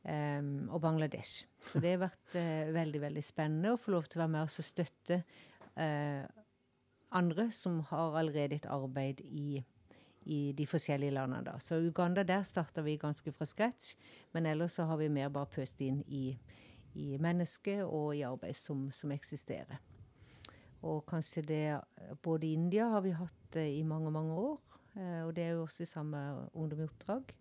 [0.04, 1.46] Em, og Bangladesh.
[1.64, 4.44] Så det har vært eh, veldig, veldig spennende å få lov til å være med
[4.44, 5.16] oss og støtte
[5.80, 6.26] eh,
[7.16, 9.62] andre som har allerede et arbeid i,
[10.28, 11.46] i de forskjellige landene.
[11.46, 11.56] Da.
[11.56, 13.94] Så Uganda, der starta vi ganske fra scratch,
[14.36, 16.36] men ellers så har vi mer bare pøst inn i,
[17.00, 19.80] i mennesket og i arbeid som, som eksisterer.
[20.84, 21.66] Og kanskje det
[22.20, 25.82] Både India har vi hatt i mange, mange år, eh, og det er jo også
[25.82, 26.20] i samme
[26.54, 27.34] Ungdom i oppdrag.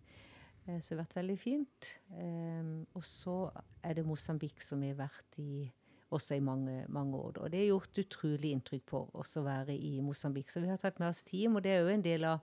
[0.66, 1.90] Eh, Så det har vært veldig fint.
[2.18, 3.50] Eh, og så
[3.82, 5.70] er det Mosambik som vi har vært i
[6.14, 7.38] også i mange, mange år.
[7.42, 10.50] Og det har gjort utrolig inntrykk på oss å være i Mosambik.
[10.50, 12.38] Så vi har tatt med oss team, og det er jo en del av,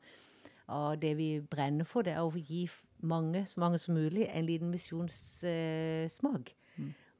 [0.68, 2.04] av det vi brenner for.
[2.04, 2.66] Det er å gi
[3.00, 6.52] mange, så mange som mulig, en liten misjonssmak.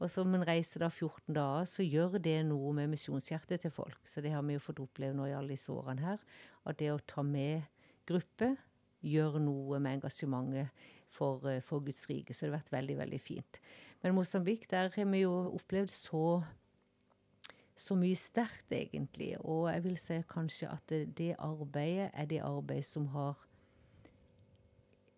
[0.02, 4.00] Og som en reiser da 14 dager, så gjør det noe med misjonshjertet til folk.
[4.10, 6.24] Så det har vi jo fått oppleve nå i alle disse årene her.
[6.66, 7.62] At det å ta med
[8.08, 8.56] gruppe
[9.02, 10.70] gjør noe med engasjementet
[11.10, 12.34] for, eh, for Guds rike.
[12.34, 13.60] Så det har vært veldig, veldig fint.
[14.04, 16.44] Men Mosambik, der har vi jo opplevd så
[17.82, 19.36] så mye sterkt, egentlig.
[19.40, 23.40] Og jeg vil si kanskje at det, det arbeidet er det arbeidet som har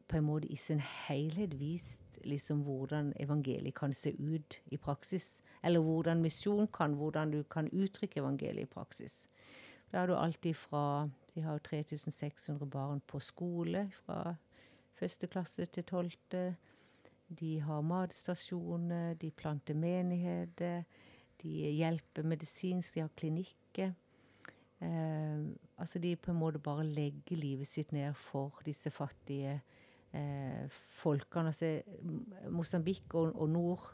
[0.07, 5.41] på en måte i sin helhet vist liksom hvordan evangeliet kan se ut i praksis.
[5.63, 9.27] Eller hvordan misjon kan, hvordan du kan uttrykke evangeliet i praksis.
[9.91, 14.35] Da har du alt ifra De har jo 3600 barn på skole fra
[14.93, 16.55] første klasse til tolvte.
[17.27, 20.83] De har matstasjoner, de planter menigheter,
[21.41, 23.93] de hjelper medisinsk, de har klinikker.
[24.83, 25.39] Eh,
[25.77, 29.61] altså de på en måte bare legger livet sitt ned for disse fattige
[30.13, 31.53] eh, folkene.
[31.53, 31.81] Altså,
[32.49, 33.89] Mosambik og, og nord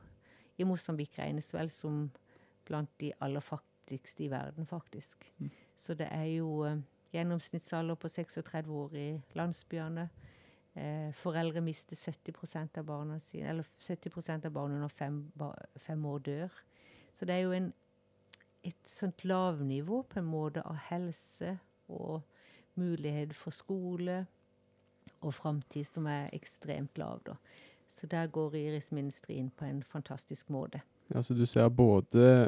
[0.58, 2.08] i Mosambik regnes vel som
[2.68, 5.24] blant de aller fattigste i verden, faktisk.
[5.38, 5.52] Mm.
[5.76, 6.82] Så det er jo eh,
[7.14, 10.10] gjennomsnittsalder på 36 år i landsbyene.
[10.74, 15.32] Eh, foreldre mister 70% av barna sine, eller 70% av barna under fem,
[15.76, 16.60] fem år dør.
[17.14, 17.74] Så det er jo en,
[18.64, 21.58] et sånt lavnivå på en måte av helse
[21.90, 22.22] og
[22.80, 24.22] mulighet for skole
[25.20, 27.36] og framtid som er ekstremt lav, da.
[27.90, 30.84] Så der går Iris Ministry inn på en fantastisk måte.
[31.10, 32.48] Ja, så du ser både,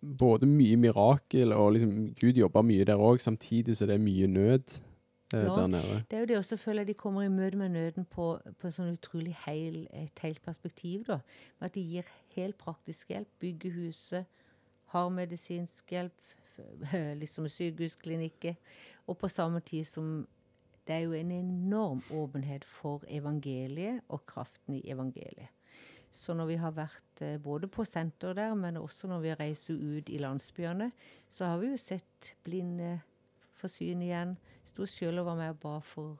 [0.00, 4.26] både mye mirakel, og liksom Gud jobber mye der òg, samtidig så det er mye
[4.26, 4.78] nød
[5.34, 5.54] eh, Ja.
[5.56, 6.04] der nede.
[6.10, 8.70] Det er jo det også, føler at de kommer i møte med nøden på, på
[8.70, 11.18] sånn utrolig heil, et helt perspektiv, da.
[11.60, 14.24] Med at de gir helt praktisk hjelp, bygger huset,
[14.94, 16.12] har medisinsk hjelp,
[17.22, 18.54] liksom sykehusklinikker,
[19.06, 20.26] og på samme tid som
[20.88, 25.52] det er jo en enorm åpenhet for evangeliet og kraften i evangeliet.
[26.10, 29.74] Så når vi har vært eh, både på senter der, men også når vi reiser
[29.76, 30.90] ut i landsbyene,
[31.28, 33.00] så har vi jo sett blinde
[33.58, 34.36] få syn igjen.
[34.64, 36.16] Sto sjøl og var med og ba for,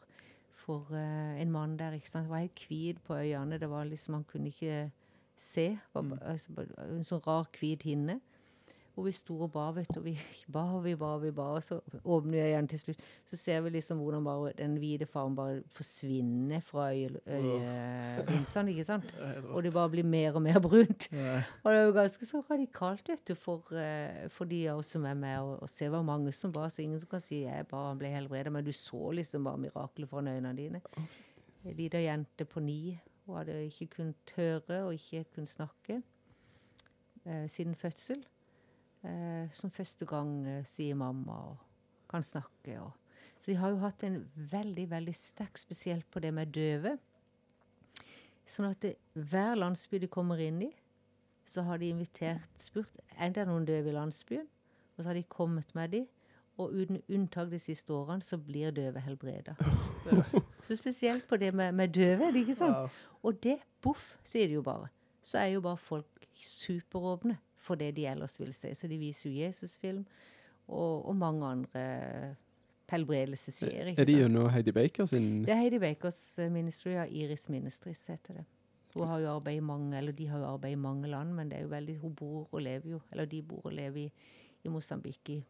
[0.64, 1.96] for eh, en mann der.
[1.96, 2.28] ikke sant?
[2.28, 3.58] Var helt hvit på øynene.
[3.58, 4.90] Det var liksom, Han kunne ikke
[5.36, 5.78] se.
[5.94, 8.20] Var, ba- altså, en sånn rar hvit hinne.
[8.98, 10.00] Og vi sto og ba, vet du.
[10.00, 10.14] Og vi
[10.54, 13.02] ba og vi ba og vi ba, og så åpner vi øynene til slutt.
[13.30, 17.20] Så ser vi liksom hvordan bare den hvite fargen bare forsvinner fra øye-
[18.74, 19.04] ikke sant.
[19.54, 21.08] Og det bare blir mer og mer brunt.
[21.62, 24.90] Og det er jo ganske så radikalt, vet du, for, eh, for de av oss
[24.96, 26.66] som er med og, og ser hvor mange som ba.
[26.68, 29.62] Så ingen som kan si jeg ba, han ble helbredet, men du så liksom bare
[29.62, 30.82] miraklet foran øynene dine.
[31.66, 32.98] Ei lita jente på ni.
[33.26, 36.00] Hun hadde ikke kunnet høre og ikke kunnet snakke
[37.26, 38.24] eh, siden fødsel.
[39.06, 41.58] Eh, som første gang eh, sier mamma og
[42.10, 42.80] kan snakke.
[43.38, 46.96] Så de har jo hatt en veldig, veldig sterk spesielt på det med døve.
[48.48, 50.72] Sånn at det, hver landsby de kommer inn i,
[51.48, 54.48] så har de invitert, spurt er det noen døve i landsbyen.
[54.96, 56.02] Og så har de kommet med de,
[56.58, 59.54] og uten unntak de siste årene så blir døve helbreda.
[60.66, 62.74] Så spesielt på det med, med døve, ikke sant?
[62.74, 62.88] Wow.
[63.22, 64.88] Og det, boff, sier de jo bare.
[65.22, 67.36] Så er jo bare folk superåpne
[67.68, 68.72] for det de ellers vil se.
[68.74, 70.04] Så de viser jo Jesusfilm
[70.68, 71.84] og, og mange andre
[72.88, 77.48] helbredelser Er de under Heidi Baker sin Det er Heidi Bakers eh, ministry, ja, Iris
[77.48, 78.44] Ministries heter det.
[78.94, 81.50] Hun har jo arbeid i mange, eller De har jo arbeid i mange land, men
[81.50, 84.12] det er jo veldig, hun bor og lever jo, eller de bor og lever i,
[84.64, 85.44] i Mosambik, i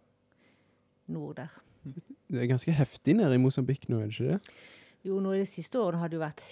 [1.07, 1.55] nord der.
[2.29, 4.57] Det er ganske heftig nede i Mosambik nå, er det ikke det?
[5.07, 6.43] Jo, nå i de siste årene har det jo vært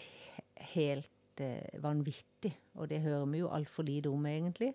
[0.77, 4.73] helt eh, vanvittig, og det hører vi jo altfor lite om, egentlig.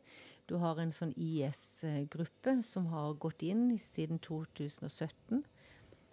[0.52, 5.46] Du har en sånn IS-gruppe som har gått inn siden 2017,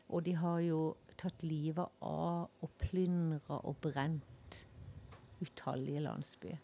[0.06, 0.82] og de har jo
[1.18, 4.60] tatt livet av og plyndra og brent
[5.42, 6.60] utallige landsbyer.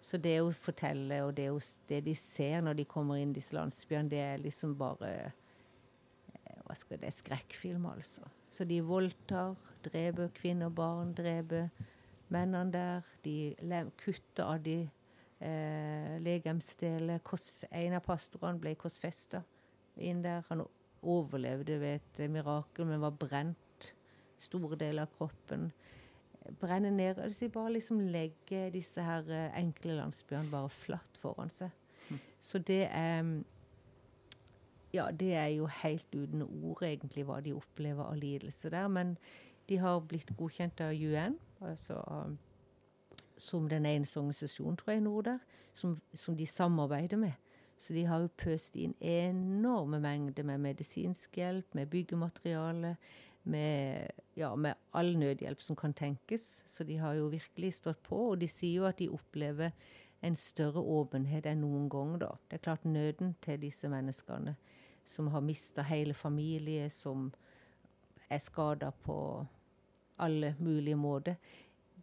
[0.00, 1.60] Så det å fortelle, og det, å
[1.90, 5.12] det de ser når de kommer inn i disse landsbyene, det er liksom bare
[6.32, 8.24] eh, hva skal det, skrekkfilm, altså.
[8.48, 9.52] Så de voldtar,
[9.84, 11.68] dreper kvinner og barn, dreper
[12.32, 13.14] mennene der.
[13.20, 13.52] De
[14.00, 14.78] kutter av de
[15.42, 17.20] eh, legemsdeler.
[17.70, 19.42] En av pastorene ble korsfesta
[19.96, 20.44] inn der.
[20.48, 20.64] Han
[21.02, 23.92] overlevde ved et eh, mirakel, men var brent
[24.42, 25.70] store deler av kroppen.
[26.60, 27.20] Brenner ned.
[27.38, 31.74] De bare liksom legger disse her eh, enkle landsbyene bare flatt foran seg.
[32.42, 33.22] Så det er
[34.92, 38.90] ja, det er jo helt uten ord, egentlig, hva de opplever av lidelse der.
[38.92, 39.14] Men
[39.70, 42.34] de har blitt godkjent av UN, altså um,
[43.42, 45.38] som den eneste organisasjonen, tror jeg, nord der,
[45.74, 47.32] som, som de samarbeider med.
[47.82, 52.94] Så de har jo pøst inn enorme mengder med medisinsk hjelp, med byggemateriale,
[53.42, 56.62] med, ja, med all nødhjelp som kan tenkes.
[56.66, 59.74] Så de har jo virkelig stått på, og de sier jo at de opplever
[60.22, 62.30] en større åpenhet enn noen gang, da.
[62.46, 64.54] Det er klart nøden til disse menneskene
[65.04, 67.32] som har mista hele familie, som
[68.30, 69.16] er skada på
[70.22, 71.36] alle mulige måter.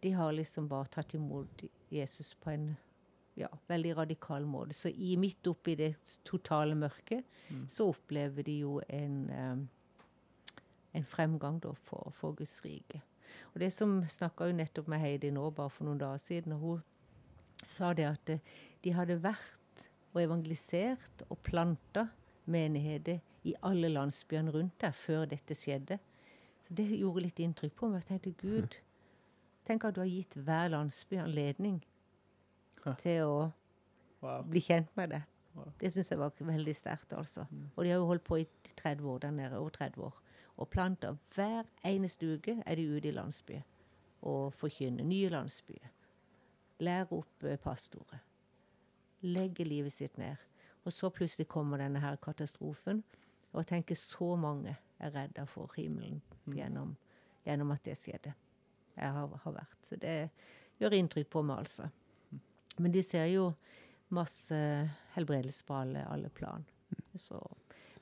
[0.00, 2.70] De har liksom bare tatt imot Jesus på en
[3.34, 4.74] ja, veldig radikal måte.
[4.74, 5.94] Så i midt oppi det
[6.26, 7.24] totale mørket,
[7.68, 10.58] så opplever de jo en, eh,
[10.92, 13.02] en fremgang da for, for Guds rike.
[13.54, 16.60] Og det som snakka jo nettopp med Heidi nå, bare for noen dager siden, og
[16.60, 16.82] hun
[17.66, 18.44] sa det at eh,
[18.84, 19.58] de hadde vært
[20.10, 22.08] og evangelisert og planta
[22.50, 26.00] menigheter i alle landsbyene rundt der før dette skjedde.
[26.66, 28.02] Så det gjorde litt inntrykk på meg.
[28.02, 28.76] Jeg tenkte Gud,
[29.66, 31.80] tenk at du har gitt hver landsby anledning
[32.84, 32.94] Hæ.
[32.98, 33.50] til å
[34.22, 34.42] Wow.
[34.44, 35.22] bli kjent med det.
[35.54, 35.72] Wow.
[35.80, 37.46] Det syns jeg var veldig sterkt, altså.
[37.76, 38.46] Og de har jo holdt på i
[38.76, 40.18] 30 år der nede, over 30 år.
[40.56, 43.62] Og planta hver eneste uke er de ute i landsby.
[44.22, 45.04] og forkynner.
[45.04, 45.88] Nye landsbyer.
[46.80, 48.18] Lærer opp eh, pastorer.
[49.22, 50.36] Legger livet sitt ned.
[50.84, 53.02] Og så plutselig kommer denne her katastrofen.
[53.52, 56.96] Og jeg tenker så mange er redda for himmelen gjennom,
[57.46, 58.32] gjennom at det skjedde.
[58.96, 59.78] Jeg har, har vært.
[59.86, 60.16] Så det
[60.80, 61.88] gjør inntrykk på meg, altså.
[62.80, 63.50] Men de ser jo
[64.14, 64.56] masse
[65.14, 66.64] helbredelse på alle, alle plan.
[67.18, 67.38] Så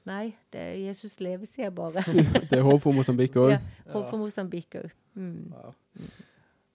[0.09, 2.05] nei, det er Jesus lever, sier jeg bare.
[2.51, 3.57] Det er håp for Mosambik òg.
[3.57, 3.61] Ja,
[3.93, 4.93] håp for Mosambik òg.
[5.19, 5.51] Mm.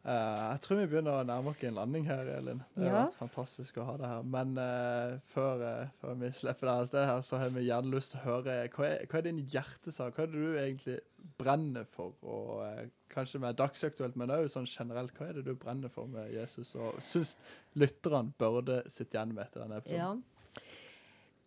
[0.03, 2.63] Eh, jeg tror vi begynner å nærme oss en landing her, Elin.
[2.75, 3.03] Det har Ja.
[3.05, 4.23] vært fantastisk å ha det her.
[4.23, 7.93] Men uh, før, uh, før vi slipper deg av sted her, så har vi gjerne
[7.93, 10.17] lyst til å høre hva er, hva er din hjertesak?
[10.17, 10.97] Hva er det du egentlig
[11.39, 12.11] brenner for?
[12.21, 12.83] Og uh,
[13.15, 16.75] kanskje mer dagsaktuelt, men òg sånn generelt, hva er det du brenner for med Jesus?
[16.75, 17.37] Og syns
[17.79, 20.19] lytterne burde sitte igjen med etter denne episoden?
[20.27, 20.61] Ja.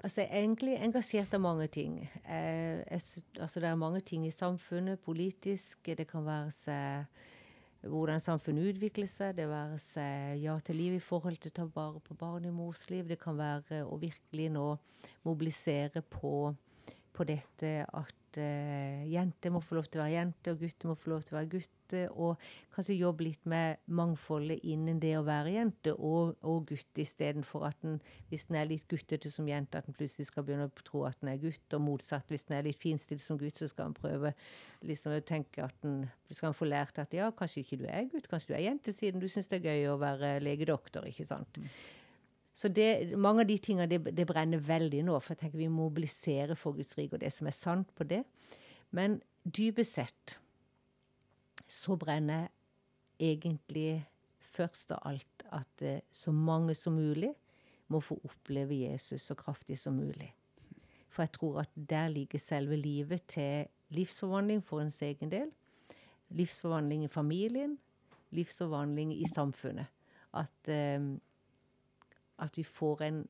[0.00, 2.08] Altså, jeg er egentlig engasjert av mange ting.
[2.24, 2.84] Jeg,
[3.40, 5.88] altså, det er mange ting i samfunnet, politisk.
[5.96, 7.06] Det kan være seg
[7.90, 9.36] hvordan samfunnet utvikler seg.
[9.38, 12.54] Det være seg ja til liv i forhold til å ta vare på barn i
[12.54, 13.06] mors liv.
[13.08, 14.68] Det kan være å virkelig nå
[15.26, 16.54] mobilisere på,
[17.16, 20.96] på dette at uh, jenter må få lov til å være jenter, og gutter må
[20.98, 21.72] få lov til å være gutter.
[22.12, 22.42] Og
[22.74, 27.86] kanskje jobbe litt med mangfoldet innen det å være jente og, og gutt, istedenfor at
[27.86, 28.00] en,
[28.30, 31.18] hvis den er litt guttete som jente, at den plutselig skal begynne å tro at
[31.22, 32.28] den er gutt, og motsatt.
[32.32, 34.34] Hvis den er litt finstilt som gutt, så skal en prøve
[34.86, 38.10] liksom å tenke at den skal han få lært at ja, kanskje ikke du er
[38.12, 41.26] gutt, kanskje du er jente, siden du syns det er gøy å være legedoktor, ikke
[41.28, 41.62] sant.
[42.56, 45.68] Så det, mange av de tingene det, det brenner veldig nå, for jeg tenker vi
[45.68, 48.22] mobiliserer for Guds rike og det som er sant på det.
[48.96, 50.38] Men dypest sett
[51.68, 52.48] så brenner
[53.20, 54.06] egentlig
[54.40, 57.32] først av alt at eh, så mange som mulig
[57.92, 60.32] må få oppleve Jesus så kraftig som mulig.
[61.12, 65.52] For jeg tror at der ligger selve livet til livsforvandling for ens egen del.
[66.34, 67.76] Livsforvandling i familien,
[68.34, 69.86] livsforvandling i samfunnet.
[70.34, 71.00] At, eh,
[72.42, 73.20] at vi får en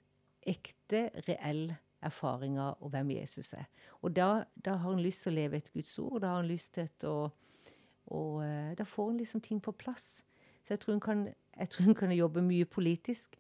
[0.47, 3.67] ekte, reell erfaring av hvem Jesus er.
[4.03, 6.21] Og da, da har han lyst til å leve etter Guds ord.
[6.23, 7.19] Da har han lyst til å
[8.15, 10.23] og eh, da får han liksom ting på plass.
[10.63, 13.37] Så jeg tror hun kan, kan jobbe mye politisk.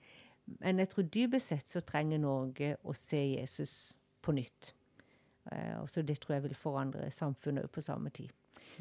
[0.46, 4.72] Men jeg tror dypest sett så trenger Norge å se Jesus på nytt.
[5.52, 8.30] Eh, og så det tror jeg vil forandre samfunnet på samme tid.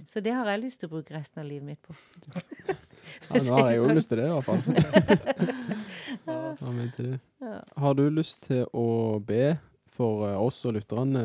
[0.06, 1.96] Så det har jeg lyst til å bruke resten av livet mitt på.
[3.30, 3.96] Ja, nå har jeg jo Sånn.
[4.00, 4.62] lyst til det, i hvert fall.
[6.26, 7.20] Ja, men.
[7.42, 7.60] Ja.
[7.78, 9.58] Har du lyst til å be
[9.96, 11.24] for eh, oss og lytterne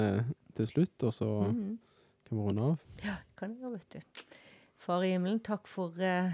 [0.57, 1.79] til slutt, og så Mhm.
[2.27, 2.79] kan vi runde av?
[3.05, 4.25] Ja, det kan jeg gjøre, vet du.
[4.79, 6.33] Far i himmelen, takk for uh,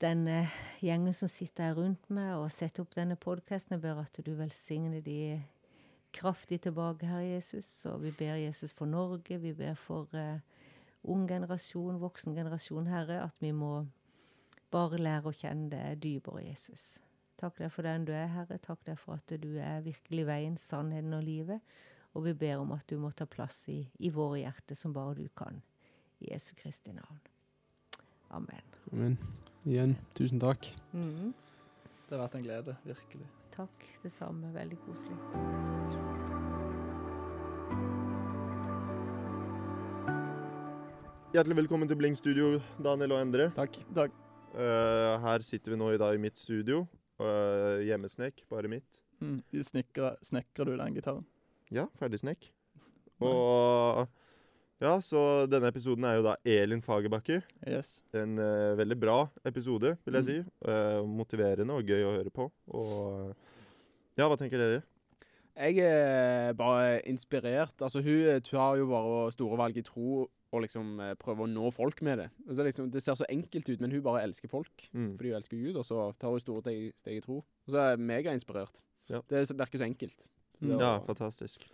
[0.00, 0.48] den eh,
[0.82, 3.76] gjengen som sitter her rundt meg og setter opp denne podkasten.
[3.76, 5.42] Jeg ber at du velsigner de
[6.12, 7.68] kraftig tilbake, Herre Jesus.
[7.86, 9.38] Og vi ber Jesus for Norge.
[9.40, 10.38] Vi ber for eh,
[11.02, 13.86] ung generasjon, voksen generasjon, Herre, at vi må
[14.72, 17.00] bare lære å kjenne deg dypere, Jesus.
[17.40, 18.58] Takk deg for den du er, Herre.
[18.62, 21.74] Takk deg for at du er virkelig veien, sannheten og livet.
[22.14, 25.16] Og vi ber om at du må ta plass i, i våre hjerter som bare
[25.18, 25.58] du kan.
[26.22, 27.18] I Jesu Kristi navn.
[28.32, 28.74] Amen.
[28.92, 29.18] Amen.
[29.66, 30.70] Igjen, tusen takk.
[30.92, 31.32] Mm.
[32.06, 33.28] Det har vært en glede, virkelig.
[33.52, 34.54] Takk, det samme.
[34.54, 36.11] Veldig koselig.
[41.32, 43.46] Hjertelig velkommen til Bling Studio, Daniel og Endre.
[43.56, 43.78] Takk.
[43.96, 44.14] Takk.
[44.52, 46.82] Uh, her sitter vi nå i dag i mitt studio.
[47.22, 48.98] Uh, hjemmesnek, bare mitt.
[49.22, 49.38] Mm.
[49.64, 51.24] Snekrer, snekrer du den gitaren?
[51.72, 52.50] Ja, ferdigsnekk.
[53.22, 54.02] Og
[54.82, 57.40] ja, så denne episoden er jo da Elin Fagerbakke.
[57.64, 58.00] Yes.
[58.18, 59.18] En uh, veldig bra
[59.48, 60.28] episode, vil jeg Mm.
[60.28, 60.68] si.
[60.68, 62.50] Eh, motiverende og gøy å høre på.
[62.74, 63.32] Og
[64.18, 64.82] ja, hva tenker dere?
[65.56, 67.76] Jeg er bare inspirert.
[67.80, 72.02] Altså, hun tar jo bare store valg i tro og liksom prøve å nå folk
[72.02, 72.30] med det.
[72.48, 75.16] Altså, liksom, det ser så enkelt ut, men hun bare elsker folk Mm.
[75.16, 76.62] fordi hun elsker Gud, og så tar hun store
[76.96, 77.36] steg, i tro.
[77.66, 78.82] Og så er jeg megainspirert.
[79.08, 79.20] Ja.
[79.28, 80.26] Det virker så enkelt.
[80.60, 80.78] Så Mm.
[80.78, 81.64] Ja, var- fantastisk.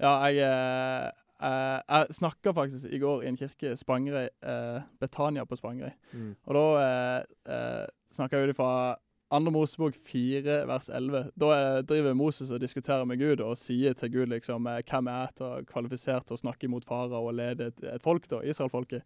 [0.00, 1.10] Ja, jeg, eh,
[1.42, 5.94] eh, jeg snakka faktisk i går i en kirke, Spangereid, eh, Betania på Spangereid.
[6.14, 6.36] Mm.
[6.46, 8.96] Og da eh, eh, snakka jeg ut ifra
[9.34, 11.30] andre Mosebok 4 vers 11.
[11.34, 15.08] Da eh, driver Moses og diskuterer med Gud og sier til Gud liksom eh, hvem
[15.10, 18.42] er til å kvalifisere til å snakke imot farer og lede et, et folk, da,
[18.46, 19.02] Israelfolket.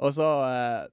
[0.00, 0.88] Og så eh,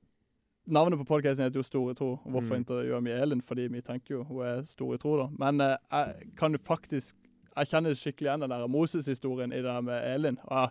[0.67, 2.09] Navnet på podkasten heter jo Store tro.
[2.27, 2.59] Hvorfor Mm.
[2.59, 3.41] intervjuer vi Elin?
[3.41, 5.27] Fordi vi tenker jo hun er stor i tro, da.
[5.39, 7.15] Men eh, jeg kan jo faktisk
[7.55, 10.35] Jeg kjenner skikkelig igjen den der Moses-historien i det der med Elin.
[10.49, 10.69] Jeg,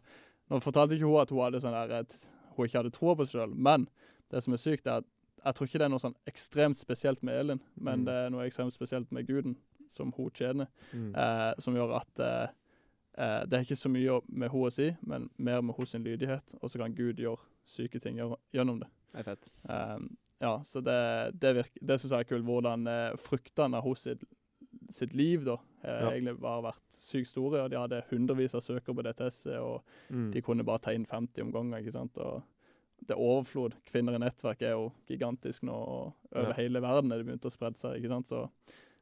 [0.50, 3.24] nå fortalte ikke hun at hun hadde sånn der, at hun ikke hadde troa på
[3.26, 3.88] seg sjøl, men
[4.30, 5.08] det som er sykt, er at
[5.46, 8.04] jeg tror ikke det er noe sånn ekstremt spesielt med Elin, men Mm.
[8.04, 9.56] det er noe ekstremt spesielt med guden
[9.90, 11.14] som hun tjener, Mm.
[11.16, 12.48] eh, som gjør at eh,
[13.18, 16.54] eh, det er ikke så mye med hun å si, men mer med sin lydighet,
[16.62, 18.16] og så kan Gud gjøre syke ting
[18.52, 18.88] gjennom det.
[19.12, 19.48] Det er fett.
[19.68, 22.44] Um, ja, så det, det, virker- det syns jeg er kult.
[22.44, 24.22] Hvordan eh, fruktene hos sitt,
[24.90, 26.10] sitt liv da, har Ja.
[26.10, 27.62] egentlig bare vært sykt store.
[27.64, 30.30] og De hadde hundrevis av søkere på DTS-et, og Mm.
[30.32, 31.80] de kunne bare ta inn 50 om gangen.
[31.82, 32.18] ikke sant?
[32.18, 32.42] Og
[33.06, 33.74] det overflod.
[33.86, 36.56] Kvinner i nettverk er jo gigantisk nå, og over Ja.
[36.62, 37.96] hele verden er det begynt å spredde seg.
[38.00, 38.28] ikke sant?
[38.28, 38.48] Så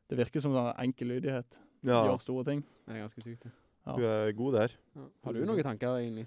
[0.09, 1.59] det virker som sånn enkel lydighet.
[1.84, 2.64] Ja, Gjør store ting.
[2.86, 3.42] Det er ganske sykt.
[3.45, 3.53] det.
[3.86, 3.97] Ja.
[3.97, 4.70] du er god der.
[4.97, 5.03] Ja.
[5.24, 6.26] Har du noen tanker, egentlig?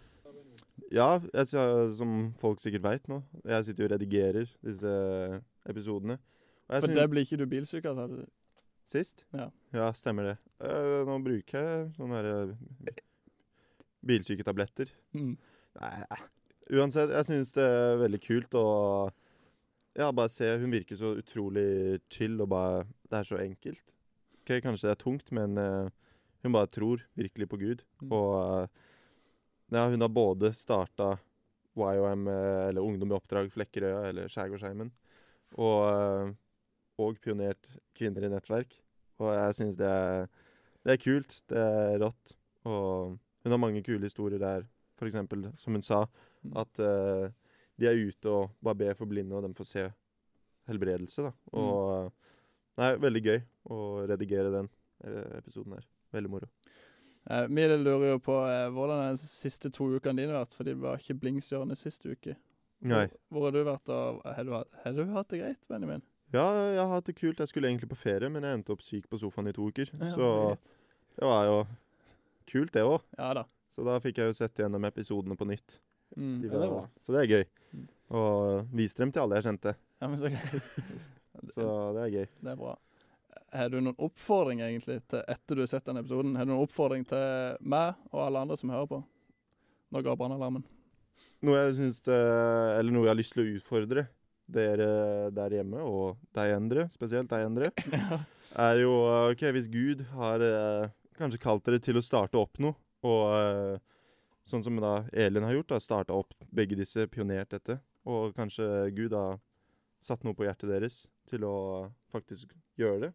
[0.91, 3.24] Ja, jeg, som folk sikkert veit nå.
[3.43, 6.20] Jeg sitter jo og redigerer disse episodene.
[6.70, 8.26] Og jeg For synes- det blir ikke du bilsyk av, sa du?
[8.86, 9.26] Sist?
[9.34, 9.49] Ja.
[9.74, 10.38] Ja, stemmer det.
[10.61, 12.55] Uh, nå bruker jeg sånne her,
[12.88, 12.93] eh,
[14.05, 14.88] bilsyketabletter.
[15.15, 15.38] Mm.
[15.82, 16.05] Nei,
[16.74, 18.68] uansett, jeg syns det er veldig kult å
[19.97, 23.93] ja, bare se Hun virker så utrolig chill, og bare Det er så enkelt.
[24.41, 25.89] Ok, Kanskje det er tungt, men uh,
[26.45, 27.82] hun bare tror virkelig på Gud.
[28.01, 28.11] Mm.
[28.13, 28.68] Og uh,
[29.74, 31.18] ja, hun har både starta
[31.78, 34.88] YOM, eh, eller Ungdom i oppdrag Flekkerøya, eller Skjærgårdsheimen,
[35.61, 36.32] og,
[36.97, 38.74] og pionert Kvinner i nettverk.
[39.22, 39.91] Og jeg syns det,
[40.86, 41.36] det er kult.
[41.49, 42.34] Det er rått.
[42.65, 44.65] Og hun har mange kule historier der.
[45.05, 46.05] Eksempel, som hun sa.
[46.55, 47.27] At uh,
[47.77, 49.85] de er ute og bare ber for blinde, og de får se
[50.67, 51.27] helbredelse.
[51.27, 51.31] da.
[51.57, 52.13] Og
[52.77, 53.38] Nei, veldig gøy
[53.73, 54.67] å redigere den
[55.01, 55.85] eh, episoden her.
[56.13, 56.45] Veldig moro.
[57.25, 60.67] Eh, vi lurer jo på eh, hvordan de siste to ukene dine har vært, for
[60.67, 62.35] det var ikke Blingstjørne siste uke.
[62.85, 63.07] Nei.
[63.33, 66.03] Hvor har du vært, og har du, hatt- har du hatt det greit, Benjamin?
[66.35, 67.41] Ja, jeg har hatt det kult.
[67.41, 69.89] Jeg skulle egentlig på ferie, men jeg endte opp syk på sofaen i to uker.
[69.97, 70.77] Ja, Så det,
[71.17, 71.57] det var jo
[72.53, 73.01] kult, det òg.
[73.17, 73.47] Ja da.
[73.73, 75.79] Så da fikk jeg jo sett gjennom episodene på nytt.
[76.18, 76.34] Mm.
[76.41, 77.45] De Ja, det var, så det er gøy.
[77.78, 77.86] Mm.
[78.18, 79.76] Og viste dem til alle jeg kjente.
[80.01, 80.61] Ja, men så gøy.
[81.53, 82.24] Så det er gøy.
[82.41, 82.72] Det er bra.
[83.53, 86.34] Har du noen oppfordring egentlig til etter du har sett denne episoden?
[86.34, 88.99] Har du noen oppfordring til meg og alle andre som hører på?
[89.93, 90.65] Nå går brannalarmen.
[91.45, 94.07] Noe jeg syns Eller noe jeg har lyst til å utfordre
[94.47, 94.88] dere
[95.36, 97.72] der hjemme, og deg, Endre, spesielt deg, Endre,
[98.68, 98.93] er jo
[99.34, 100.88] OK, hvis Gud har eh,
[101.20, 103.96] kanskje kalt dere til å starte opp noe, og eh,
[104.47, 108.67] sånn som da Elin har gjort, da, starta opp begge disse, pionert dette, og kanskje
[108.95, 109.39] Gud har
[110.03, 111.55] satt noe på hjertet deres til å
[112.13, 113.13] faktisk gjøre det,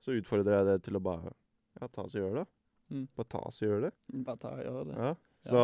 [0.00, 1.34] så utfordrer jeg det til å bare
[1.80, 2.46] ja, ta oss og gjøre det.
[2.90, 3.02] Mm.
[3.16, 3.92] Bare ta oss og gjøre det.
[4.26, 4.96] Bare ta og gjør det.
[4.96, 5.10] Ja.
[5.46, 5.60] Så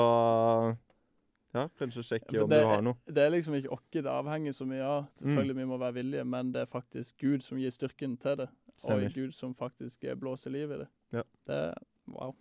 [1.56, 2.98] ja, kanskje sjekke ja, om det du har noe.
[3.08, 5.08] Det er liksom ikke oss det avhenger så mye av.
[5.16, 5.60] Selvfølgelig Mm.
[5.62, 8.48] vi må være villige, men det er faktisk Gud som gir styrken til det.
[8.76, 9.08] Stemmer.
[9.08, 10.88] Og Gud som faktisk eh, blåser liv i det.
[11.12, 11.22] Ja.
[11.46, 11.74] Det er
[12.06, 12.34] wow.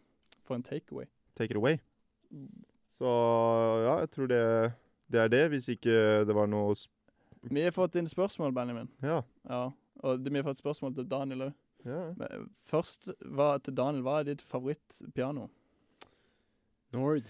[0.43, 1.05] For en takeaway.
[1.35, 1.79] Take it away.
[2.95, 3.11] Så
[3.85, 4.73] ja, jeg tror det,
[5.11, 5.95] det er det, hvis ikke
[6.27, 6.91] det var noe sp
[7.51, 8.87] Vi har fått inn spørsmål, Benjamin.
[9.03, 9.21] Ja.
[9.49, 9.69] Ja.
[10.03, 11.53] Og det- vi har fått spørsmål til Daniel òg.
[11.85, 12.13] ja.
[12.65, 15.47] Først var, til Daniel, hva er ditt favorittpiano?
[16.93, 17.29] Nord.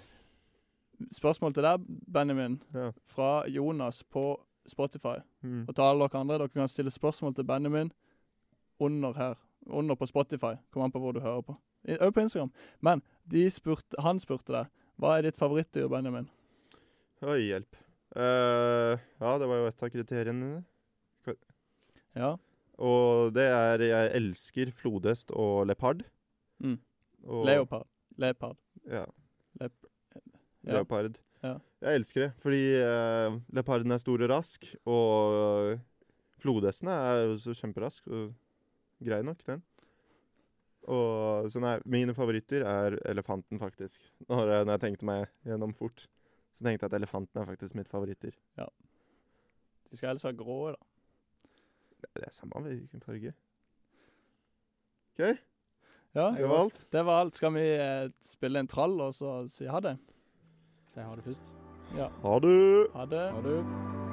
[1.11, 1.79] Spørsmål til deg,
[2.13, 2.91] Benjamin, ja.
[3.05, 5.17] fra Jonas på Spotify.
[5.41, 5.65] Mm.
[5.67, 7.91] Og til alle dere andre, dere kan stille spørsmål til Benjamin
[8.79, 9.35] under her.
[9.67, 10.55] Under på Spotify.
[10.71, 11.55] Kom an på hvor du hører på.
[11.87, 12.51] Òg på Instagram.
[12.81, 13.01] Men
[13.31, 14.65] de spurte, han spurte deg
[15.01, 16.27] hva er ditt favorittdyr, Benjamin.
[17.25, 17.77] Oi, hjelp.
[18.15, 20.49] Uh, ja, det var jo et av kriteriene.
[22.15, 22.35] Ja.
[22.79, 26.05] Og det er Jeg elsker flodhest og leopard.
[26.63, 26.77] Mm.
[27.25, 27.87] Og- Leopard.
[28.17, 28.57] Leopard.
[28.87, 29.05] Ja.
[29.59, 29.73] Lep
[30.63, 30.73] ja.
[30.77, 31.19] Leopard.
[31.43, 31.57] Ja.
[31.81, 35.79] Jeg elsker det, fordi uh, leoparden er stor og rask, og
[36.41, 38.31] flodhestene er jo så kjemperask og
[39.03, 39.61] grei nok, den.
[40.85, 44.03] Og så nei, mine favoritter er elefanten, faktisk.
[44.29, 46.05] Når jeg, når jeg tenkte meg gjennom fort,
[46.55, 48.35] så tenkte jeg at elefanten er faktisk mitt favoritter.
[48.59, 48.67] Ja.
[49.89, 50.77] De skal helst være grå, da.
[52.15, 53.33] Det er samme hvilken farge.
[55.15, 55.23] OK?
[56.15, 56.87] Ja, Det var alt.
[56.91, 57.35] det var alt.
[57.35, 59.97] Skal vi eh, spille en trall og så si ha det?
[60.87, 61.51] Så jeg har det først.
[61.97, 62.09] Ja.
[62.23, 62.57] Ha det!
[62.93, 63.29] Ha det.
[63.35, 64.04] Ha det.